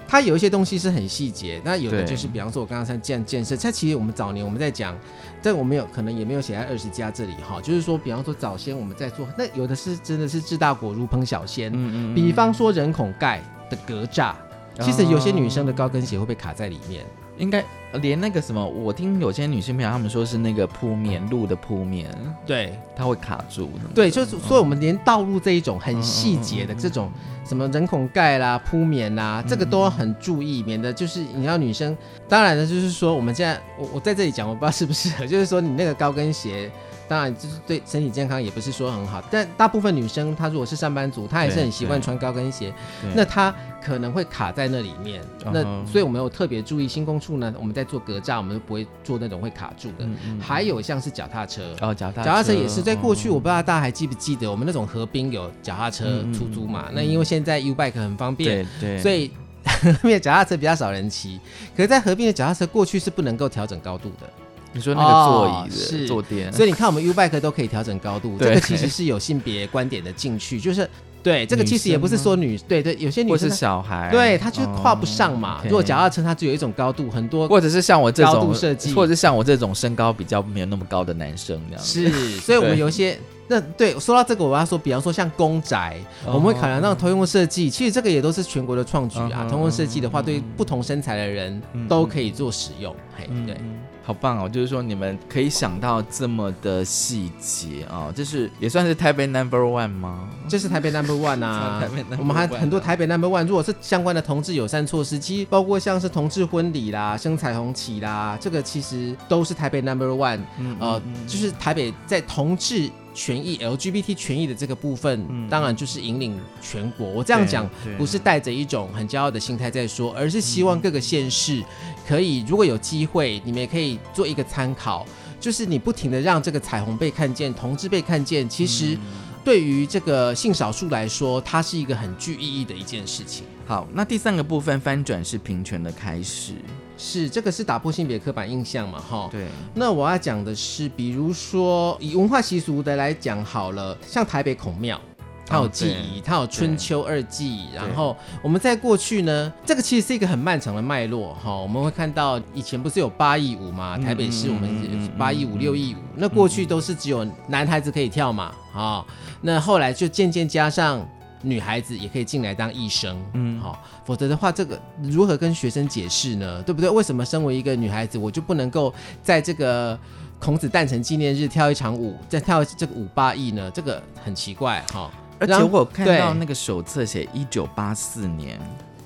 [0.08, 4.98] 它有一些东西是很细节，那有的就是比方说我刚刚在建建设，它其实我们早年我们在讲，
[5.42, 14.34] 但我们有可能也没有写在二十家这里哈，就是说比方说早先我们在做，那有的是真的是治大国如烹小鲜，嗯比方说人孔盖的格栅。
[14.80, 17.06] 其实有些女生的高跟鞋会被卡在里面，
[17.38, 17.64] 应该
[18.02, 22.10] 连那个什么，我听有些女性朋友他们说是那个铺面路的铺面，
[22.46, 23.70] 对它会卡住。
[23.94, 27.12] 对，就是所以我们连道路这一种很细节的这种
[27.46, 31.96] 什么人孔盖啦、铺面啦，这个都要很注意，免得就是你要女生。
[32.28, 36.72] 当然呢，就是说我们现在我我在这里讲，我不知道适不适合，就是说你那个高跟鞋
[37.08, 39.24] 当然就是对身体健康也不是说很好。
[39.30, 42.74] 但大部分女生她如果是上班族，她还是很习惯穿高跟鞋，
[43.16, 45.22] 那她可能会卡在那里面。
[45.52, 50.08] 那所以我们有特别注意新工处呢，我们在做格栅，我们都不会做那种会卡住的。
[50.40, 51.76] 还有像是脚踏车。
[51.82, 56.86] 哦，脚踏脚踏车也是，在过去哦我不知道大家还记不记得，我们那种河滨有脚踏车出租嘛？
[56.90, 59.32] 嗯那因为现在 U bike 很方便，对对，所以
[60.04, 61.40] 因为脚踏车比较少人骑。
[61.76, 64.30] 可是，在河边的脚踏车过去是不能够调整高度的，
[64.74, 70.90] 你说那个座椅的哦是坐垫，所以你看我们 U bike 都可以调整高度，对这个其实是有性别观点的进去，就是
[71.22, 75.60] 对这个其实也不是说女对对，有些女生小孩，对她就是跨不上嘛。
[75.60, 82.10] 哦如果脚，OK 踏车它只有一种高度，很多或者是像我这高种度设计或者是像我这种身高比较没有那么高的男生这样子。
[82.10, 83.18] 是， 所以我们有一些。
[83.46, 89.46] 那对说到这个，我要说，比方说像公宅，哦我们会考量到通用设计，其实这个也都是全国的创举啊。
[89.50, 92.96] 通用设计的话，嗯对不同身材的人嗯都可以做使用。
[93.18, 93.76] 嘿，对，嗯，
[94.06, 94.50] 好棒哦！
[94.50, 100.30] 就是说你们可以想到这么的细节啊，这是也算是台北 Number One 吗？
[100.50, 103.48] 这是台北 Number One 啊 台北 number，我们还很多台北 Number One。
[103.48, 110.42] 如果是相关的同志友善措施，其实包括像是同志婚礼啦、升彩虹旗啦，这个其实都是台北 Number One。
[110.60, 115.48] 嗯呃，就是台北在同志权益、LGBT 权益的这个部分，嗯。
[115.50, 117.08] 当然就是引领全国。
[117.08, 121.64] 我这样讲不是带着一种很骄傲的心态在说，而是希望各个县市
[122.08, 125.06] 可以，如果有机会，你们也可以做一个参考，
[125.40, 128.98] 就是你不停的让这个彩虹被看见，同志被看见，其实
[129.44, 133.46] 对于这个性少数来说，它是一个很具意义的一件事情。
[133.66, 136.54] 好，那第三个部分翻转是平权的开始，
[136.98, 139.28] 是，这个是打破性别刻板印象嘛，哈。
[139.32, 145.00] 对，那我要讲的是，比如说以文化习俗的来讲好了，像台北孔庙。
[145.46, 151.54] 它有祭仪，它有春秋二季，然后我们在过去呢，这个其实是一个很漫长的脉络哈。
[151.54, 159.06] 我们会看到以前不是有八亿舞嘛，台北市我们嗯八亿舞、六亿舞，那过去都是只有男孩子可以跳嘛，啊，
[159.42, 161.06] 那后来就渐渐加上
[161.44, 166.64] 女孩子也可以进来当医生，嗯嗯，好，否则的话，这个如何跟学生解释呢？
[166.64, 166.90] 对不对？
[166.90, 168.92] 为什么身为一个女孩子，我就不能够
[169.22, 170.00] 在这个
[170.40, 173.70] 孔子诞辰纪念日跳一场舞，再跳这个舞八亿呢？
[173.72, 175.12] 这个很奇怪哈。
[175.40, 178.58] 而且我看到那个手册写一九八四年。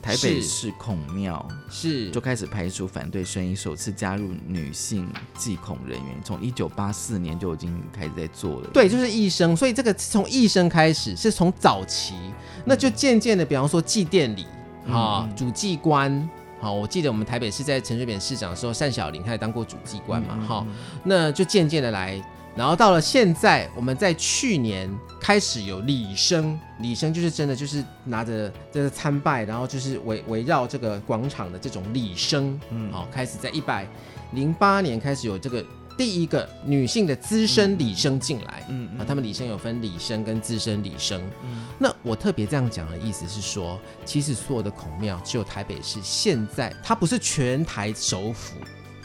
[0.07, 5.05] 台北市孔庙是就开始排除反对声音，首次加入女性
[5.37, 8.69] 祭孔人员，从一九八四年就已经开始在做了。
[8.73, 12.13] 对，就是医生，所以这个从医生开始，是从早期，
[12.63, 14.43] 那就渐渐的，比方说祭奠礼
[14.89, 16.29] 啊嗯，主祭官。
[16.61, 20.65] 好，我记得我们台北市在陈水扁市长的时候，单小玲他也当过主祭官嘛，哈、
[21.03, 22.19] 那就渐渐的来，
[22.57, 24.89] 然后到了现在，我们在去年
[25.21, 33.87] 开始有礼生，礼生就是真的就是拿着这个参拜，然后就是围围绕这个广场的这种礼生，嗯，好，开始在一百
[34.31, 35.63] 零八年开始有这个
[35.95, 41.21] 第一个女性的资深礼生进来，嗯啊，他们礼生有分礼生跟资深礼生。
[41.77, 48.55] 那我特别这样讲的意思是说，其实所有的孔庙，只有台北市现在它不是全台首府。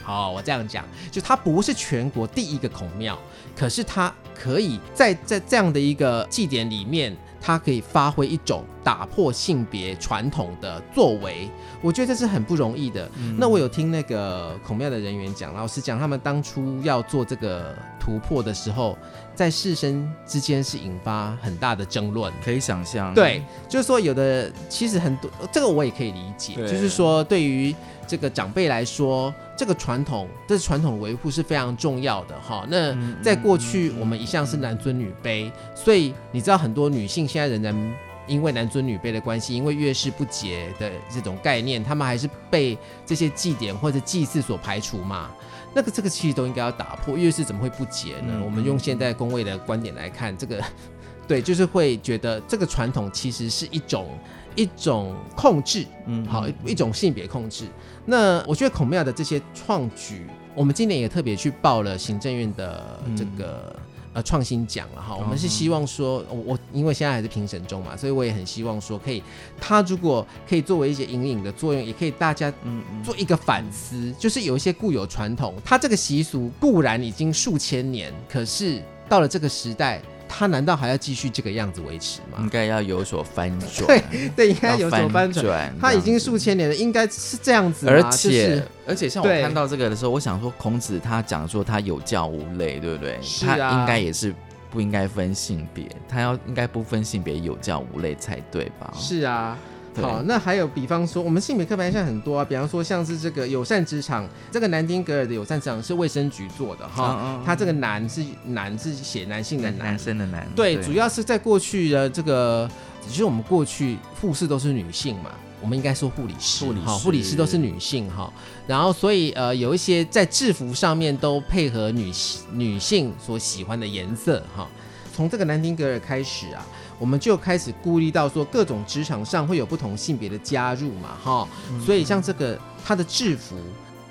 [0.03, 3.17] 好，我这样讲，就它不是全国第一个孔庙，
[3.55, 11.49] 可是它可以在在这样的一个祭典里面，它可以发挥一种打破性别传统的作为，
[11.81, 13.09] 我觉得这是很不容易的。
[13.37, 17.73] 那我有听那个孔庙的人员讲，老师讲，他们当初要做这个
[18.03, 18.97] 突破的时候，
[19.33, 22.33] 在士绅之间是引发很大的争论。
[22.43, 27.73] 可以想象，对，就是说有的其实很多，这个我也可以理解，就是说对于
[28.05, 32.65] 这个长辈来说，这个传统，这传统维护是非常重要的哈。
[32.69, 37.93] 那嗯在过去，我们一向是男尊女卑，所以你知道很多女性现在仍然。
[38.25, 45.29] 因为男尊女卑的关系，因为月事不解的这种概念，他们还是被这些祭典或者祭祀所排除嘛。
[45.73, 48.33] 那个这个其实都应该要打破，因为是怎么会不解呢？
[48.33, 50.63] 嗯我们用现在工位的观点来看，这个
[51.27, 54.17] 对，就是会觉得这个传统其实是一种
[54.55, 57.65] 一种控制，嗯好一一种性别控制。
[58.05, 63.75] 那我觉得孔庙的这些创举，我们今年也特别去报了行政院的这个。
[64.13, 69.21] 呃，创新奖了哈，我们是希望说，我我因为现在还是评审中嘛，所以我也很希望说，可以，
[69.59, 73.03] 他如果可以作为一些引领的作用，也可以大家嗯嗯。
[73.03, 80.01] 做一个反思，就是有一些固有传统，它这个习俗固然已经数千年，可是到了这个时代，
[80.35, 82.39] 它难道还要继续这个样子维持吗？
[82.39, 85.45] 应该要有所翻转，对对，应该有所翻转。
[85.45, 93.19] 转，它已经数千年了，应该是这样子吗，而就且、是而且，像我看到这个的时候，我想说，孔子他讲说他有教无类，对不对？
[93.21, 94.33] 是啊他应该也是
[94.71, 98.91] 不应该分性别，他要应该不分性别，有教无类才对吧？
[98.97, 109.89] 是啊，对好，那还有比方说，我们性别刻板印象很多啊，比方说像是这个友善职场，这个南丁格尔的友善职场是卫生局做的哈，它这个男是男是写男性的男。
[109.89, 112.69] 男，生的男，对，主要是在过去的这个，
[113.07, 115.31] 只是我们过去护士都是女性嘛，
[115.61, 116.85] 我们应该说护理师，护理师。
[116.85, 118.31] 哈，护理师都是女性哈，
[118.65, 122.11] 然后所以呃有一些在制服上面都配合女
[122.51, 124.67] 女性所喜欢的颜色哈。
[125.15, 126.65] 从这个南丁格尔开始啊，
[127.03, 131.45] 我们就开始顾虑到说各种职场上会有不同性别的加入嘛哈，
[131.85, 133.57] 所以像这个它的制服。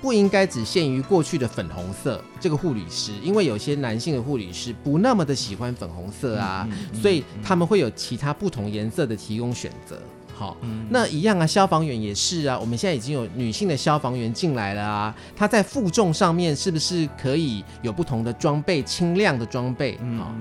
[0.03, 6.67] 不应该只限于过去的粉红色这个护理师，因为有些男性的护理师不那么的喜欢粉红色啊，
[7.01, 9.97] 所以他们会有其他不同颜色的提供选择。
[10.35, 10.57] 好，
[10.89, 19.97] 那一样啊，消防员也是啊，我们现在已经有女性的消防员进来了啊，她在负重上面是不是可以有不同的装备，轻量的装备？
[20.19, 20.35] 好，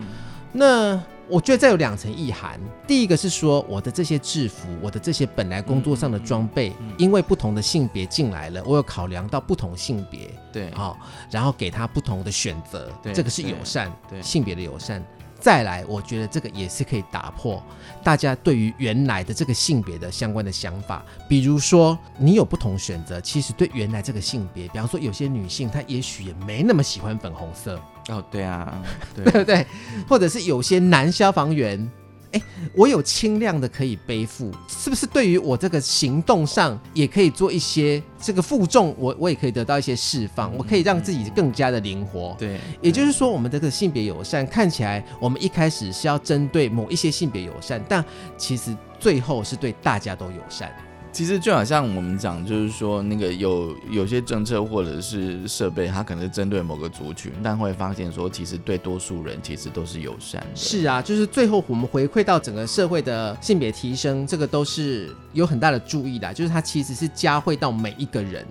[0.50, 2.60] 那我觉得这有两层意涵。
[2.86, 10.98] 第一个是说，我的这些制服，我的这些本来工作上的装备，因为不同的性别进来了，我有考量到不同性别，对，好，
[11.30, 15.02] 然后给他不同的选择，对这个是友善，对对性别的友善。
[15.40, 17.60] 再来，我觉得这个也是可以打破
[18.04, 21.04] 大家对于原来的这个性别的相关的想法。
[21.28, 28.82] 比如说，你有不同选择，其实对原来这个性别，比方说有些女性她也许也没那么喜欢粉红色，哦，对啊，
[29.14, 29.66] 对 对不对？
[30.08, 31.90] 或者是有些男消防员，
[32.32, 32.42] 哎，
[32.74, 42.34] 我有轻量的可以背负，是不是对于我这个行动上也可以做一些这个负重，我我也可以得到一些释放，我可以让自己更加的灵活。
[42.38, 48.04] 对，也就是说，我们这个性别友善看起来，我们一开始是要针对某一些性别友善，但
[48.36, 50.74] 其实最后是对大家都友善。
[51.12, 60.56] 其实就好像我们讲，就是说那个有有些政策或者是设备，它可能是针对某个族群，但会发现说，其实对多数人其实都是友善的。
[60.56, 68.46] 是啊，就是最后我们回馈到整个社会的性别提升，这个都是有很大的注意的，就是它其实是加惠到每一个人。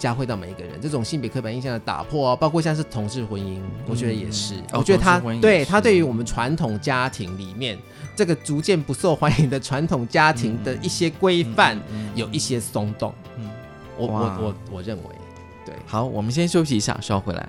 [0.00, 4.54] 加惠到每一个人，这种性别刻板印象的打破哦，包括像是同志婚姻，我觉得也是。
[4.72, 7.78] 哦我觉得它同志婚姻也是对他对于我们传统家庭里面
[8.16, 11.78] 这个逐渐不受欢迎的传统家庭的一些规范，
[12.14, 13.14] 有一些松动。
[13.36, 13.50] 嗯嗯，
[13.98, 15.04] 我我我我认为，
[15.66, 15.74] 对。
[15.86, 17.48] 好，我们先休息一下，稍后回来。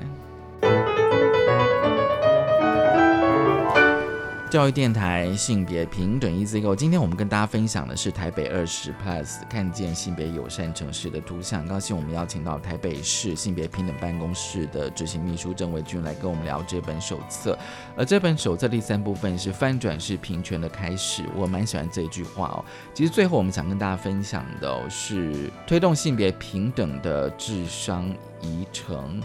[4.52, 11.66] 教育电台性别平等 Easy Go，今天我们跟大家分享的是台北二十 Plus 看见性别友善城市的图像。
[11.66, 17.58] 高兴我们邀请到台北市性别平等办公室的执行秘书郑维君来跟我们聊这本手册。
[17.96, 22.66] 而这本手册第三部分是翻转是平权的开始，我蛮喜欢这一句话哦。
[22.94, 29.24] 其实最后我们想跟大家分享的、是推动性别平等的智商遗程。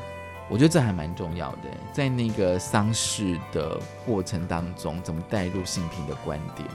[0.49, 6.69] 我觉得这还蛮重要的，在那个丧事的过程当中，怎么带入性平的观点？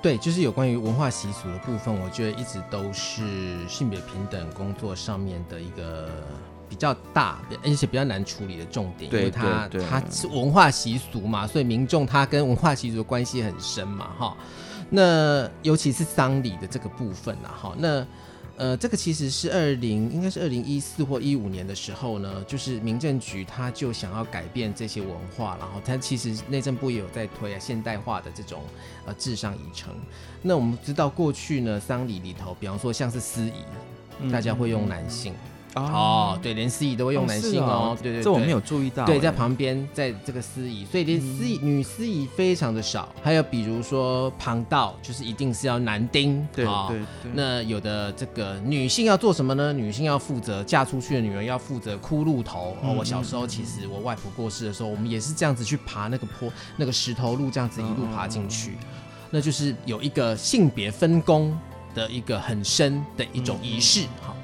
[0.00, 6.08] 对，就是有关于文化习俗的部分，我觉得一直都是性别平等工作上面的一个
[6.68, 14.36] 比较大，而且比较难处理的重点，对因为它对对它是文化习俗嘛，所以民众他跟文化习俗的关系很深嘛，哈。
[14.90, 18.06] 那尤其是丧礼的这个部分啊，哈，那。
[18.58, 28.62] 呃，这个其实是二零，应该是二零一四或一五年的时候呢，就是民政局他就想要改变这些文化，然后他其实内政部也有在推啊现代化的这种
[29.04, 29.94] 呃智商遗程。
[30.40, 35.34] 那我们知道过去呢，丧礼里头，比方说像是司仪，大家会用男性。
[35.76, 39.04] 哦，对，连司仪都会用男性哦，对对，这我没有注意到。
[39.04, 43.08] 对，在旁边，在这个司仪，所以连司仪、女司仪非常的少。
[43.22, 47.32] 还有比如说旁道，就是一定是要男丁，对哦对对。
[47.34, 49.72] 那有的这个女性要做什么呢？
[49.72, 52.74] 女性要负责嫁出去的女儿要负责骷髅头。
[52.82, 58.72] 哦，我小时候其实我外婆过世的时候，我们也是这样子去爬那个坡，那个石头路，这样子一路爬进去。
[59.30, 61.58] 那就是有一个性别分工
[61.94, 64.35] 的一个很深的一种仪式，哈。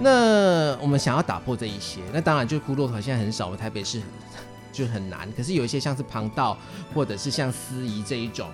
[0.00, 4.00] 那我们想要打破这一些，那当然就是骷髅头现在很少，台北市
[4.72, 5.30] 就很难。
[5.36, 6.56] 可是有一些像是旁道，
[6.94, 8.48] 或者是像司仪这一种，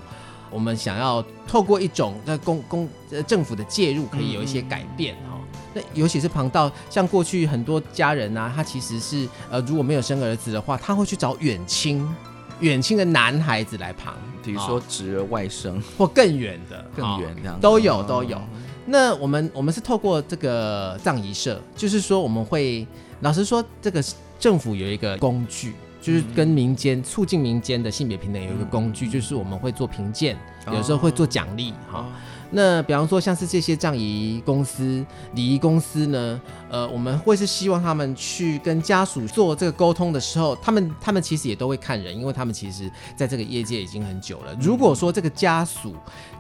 [0.51, 5.39] 我们想要透过一种那公公呃政府的介入，可以有一些改变哈、
[5.73, 12.07] 那尤其是旁道，像过去很多家人啊，他其实是呃如果没有生儿子的话，他会去找远亲。
[12.61, 18.41] 远亲的男孩子来旁，比如说侄儿、外甥或更远的、更远这样都有都有。
[18.87, 22.87] 那我们我们是透过这个葬仪社，就是说我们会，
[23.21, 24.03] 老实说，这个
[24.39, 30.37] 政府有一个工具，就是跟民间促进民间的性别平等有一个工具，就是我们会做评鉴，
[30.73, 32.07] 有时候会做奖励哈。
[32.53, 44.57] 那比方说像是这些葬仪公司、礼仪公司呢，呃，我们会是希望他们去跟家属做这个沟通的时候，他们他们其实也都会看人，因为他们其实在这个业界已经很久了。
[44.61, 45.97] 如果说这个家属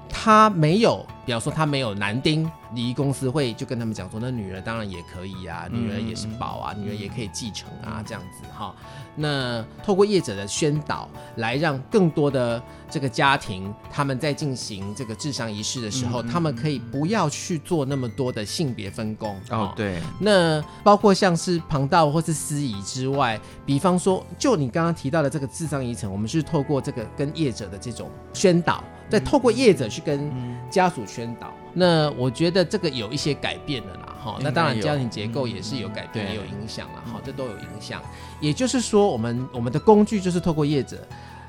[0.09, 8.74] 他没有，比方说他没有男丁，礼仪公司会就跟他们讲说，那女儿当然也可以啊，女儿也是宝啊，女儿也可以继承啊，这样子哈。
[9.18, 30.30] 那透过业者的宣导，来让更多的这个家庭，他们在进行这个智商仪式的时候，他们可以不要去做那么多的性别分工哦，对，那包括像是旁道或是司仪之外，比方说，就你刚刚提到的这个智商遗程，我们是透过这个跟业者的这种宣导，再透过业者去跟
[30.70, 31.52] 家属宣导。
[31.74, 34.38] 那我觉得这个有一些改变了啦，哈。
[34.40, 38.00] 那当然家庭结构也是有改变，也有影响了，哈，这都有影响。
[38.40, 40.96] 也就是说，我们我们的工具就是透过业者。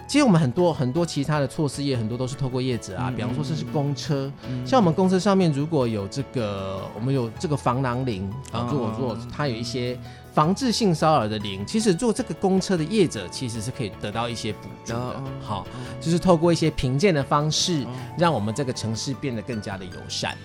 [0.05, 4.31] 其实我们很多很多其他的措施也很多都是透过业者啊，比方说这是公车，
[4.65, 9.99] 像我们公车上面如果有这个，我们有这个防狼铃啊，如果如果它有一些
[10.37, 15.23] 防治性骚扰的零，其实做这个公车的业者其实是可以得到一些补助的。
[15.41, 15.65] 好，
[15.99, 17.83] 就是透过一些评鉴的方式，
[18.19, 20.37] 让我们这个城市变得更加的友善。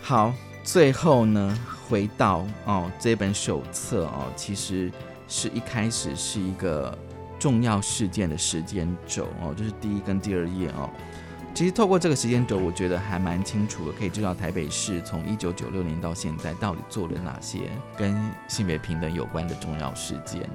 [0.00, 1.58] 好，最后呢，
[1.88, 4.92] 回到哦这本手册哦，其实
[5.26, 6.96] 是一开始是一个。
[7.38, 10.88] 重要事件的时间轴哦，就是第一跟第二页哦。
[11.56, 18.14] 其实透过这个时间轴，我觉得还蛮清楚的，可以知道台北市从一九九六年到现在到底做了哪些跟
[18.46, 20.46] 性别平等有关的重要事件。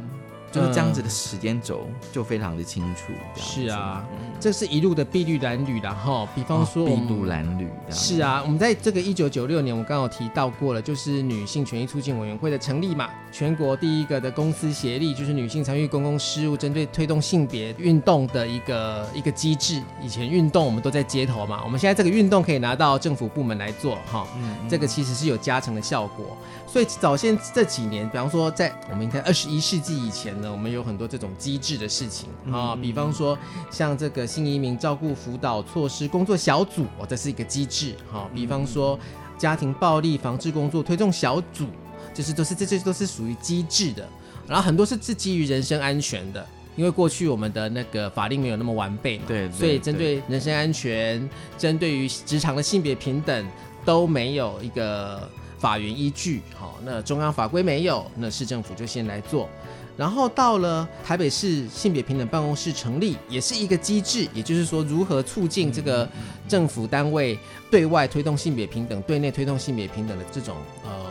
[0.51, 3.13] 就是这样子的时间轴就非常的清楚。
[3.35, 4.05] 是啊，
[4.39, 7.69] 这是一路的碧绿蓝缕然后比方说碧绿蓝缕。
[7.89, 19.81] 是啊，我们在这个一九九六年，我刚好提到过了，就是女性权益促进委员会的成立嘛，全国第一个的公司协力，就是女性参与公共事务，针对推动性别运动的一个一个机制。
[20.01, 24.27] 以前运动我们都在街头嘛，我们现在这个运动可以拿到政府部门来做哈，
[24.69, 26.37] 这个其实是有加成的效果。
[26.71, 33.37] 所以早先这几年，比方说在我们看二十一世纪以前呢，我们有很多这种机制的事情啊，比方说
[33.69, 38.29] 像这个新移民照顾辅导措施工作小组，哦，这是一个机制哈。
[38.33, 38.97] 比方说
[39.37, 41.65] 家庭暴力防治工作推动小组，
[42.13, 44.07] 就是都是这些都是属于机制的。
[44.47, 46.47] 然后很多是是基于人身安全的，
[46.77, 53.45] 因为过去我们的那个法令没有那么完备，对，所以针对人身安全，针对于职场的性别平等
[53.83, 55.29] 都没有一个。
[55.61, 59.47] 法源依据，好，那中央法规没有，那市政府就先来做，
[59.95, 66.09] 然后到了台北市性别平等办公室成立，也是一个机制，也就是说如何促进这个
[66.47, 67.37] 政府单位
[67.69, 71.05] 对外推动性别平等，对内推动性别平等的这种呃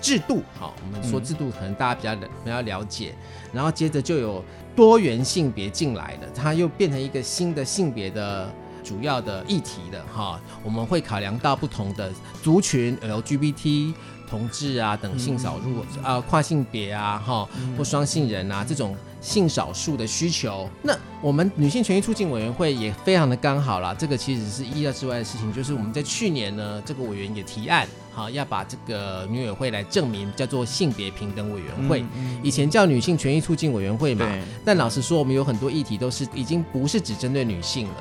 [0.00, 3.12] 制度，好，我们说制度可能大家比较比较了解，
[3.52, 4.44] 然后接着就有
[4.76, 8.48] 多元性别进来了，它又变成一个新的性别的。
[8.84, 12.12] 主要的议题的哈，我们会考量到不同的
[12.42, 13.92] 族群，LGBT、
[14.28, 20.68] 同志啊等性少数啊、跨性别啊哈或双性人啊这种性少数的需求。
[20.82, 32.04] 那我们女性权益促进委员会也非常的刚好啦，这个其实是意料之外的事情，就是我们在去年呢，这个委员也提案，好要把这个女委会来证明叫做性别平等委员会，
[32.42, 34.24] 以前叫女性权益促进委员会嘛。
[34.64, 37.94] 但老实说，我们有很多议题都是已经不是只针对女性了。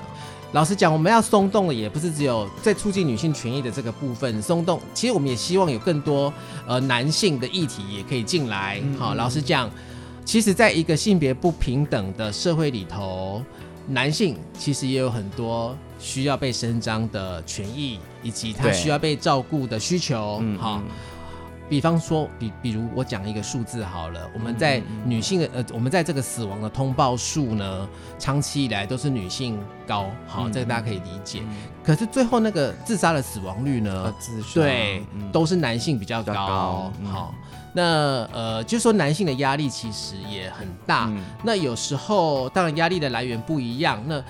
[0.53, 6.33] 老实讲，我们要松动的也不是只有在促进女性权益的这个部分松动，其实我们也希望有更多
[6.65, 8.81] 呃男性的议题也可以进来。
[8.97, 9.69] 好，老实讲，
[10.23, 13.43] 其实在一个性别不平等的社会里头，
[13.87, 20.41] 男性其实也有很多需要被伸张的权益，以及他需要被照顾的需求。
[20.57, 20.81] 好。
[21.69, 27.87] 比方说，比比如我讲一个数字好了，我们在女性的呃，我们在这个死亡的通报数呢，
[28.17, 31.41] 长期以来都是女性高，好，这个大家可以理解。
[31.83, 34.13] 可是最后那个自杀的死亡率呢，
[34.53, 37.33] 对，都是男性比较高，好，
[37.73, 41.11] 那呃，就是说男性的压力其实也很大。
[41.43, 44.23] 那有时候当然压力的来源不一样，那。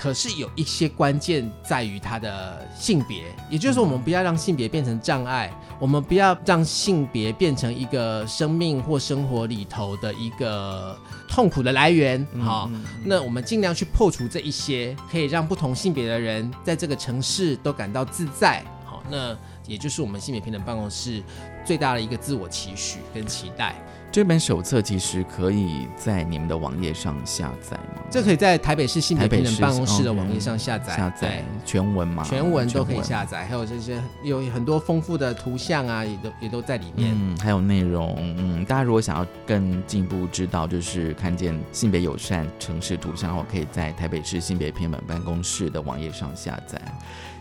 [0.00, 10.98] 可是有一些关键在于他的性别，也就是说，我们不要让性别变成障碍，我们不要让性别变成一个生命或生活里头的一个
[11.28, 12.26] 痛苦的来源。
[12.42, 12.70] 好，
[13.04, 18.64] 那我们尽量去破除这一些，可以让不同性别的人在这个城市都感到自在。
[18.86, 19.36] 好，那
[19.66, 21.22] 也就是我们性别平等办公室
[21.62, 23.74] 最大的一个自我期许跟期待。
[24.12, 28.02] 这本手册其实可以在你们的网页上下载吗？
[28.10, 32.24] 这可以在台北市性别平等办公室的网页上下载，下载全文吗？
[32.24, 37.14] 全文都可以下载，还有这些有很多丰富的图像啊，也都也都在里面。
[37.16, 38.16] 嗯，还有内容。
[38.18, 46.80] 嗯，大家如果想要更进一步知道，就是看见性别友善城市图像的话，可以在台北市性别平等办公室的网页上下载。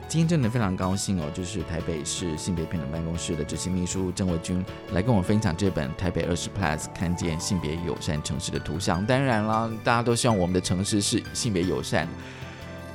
[0.09, 9.03] 今天真的非常高兴哦，就是台北市性别平等办公室的执行秘书郑伟军来跟我分享这本《台北二十 Plus 看见性别友善城市的图像》。
[9.05, 12.07] 当然了，大家都希望我们的城市是性别友善。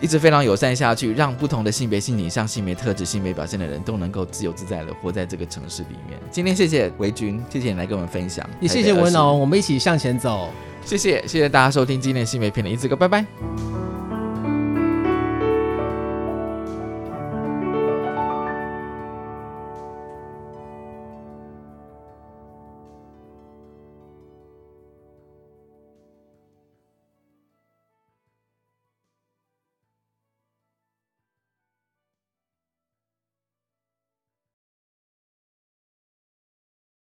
[0.00, 6.18] 一直非常友善下去，让不同的性别性倾向、性别特质、性别表现的人都能够自由自在的活在这个城市里面。
[6.32, 10.50] 今天谢谢维军，谢谢你来跟我们分享，也谢谢文龙，我们一起向前走。
[10.84, 13.24] 谢谢谢谢大家收听今天的性别片的一字歌，拜拜。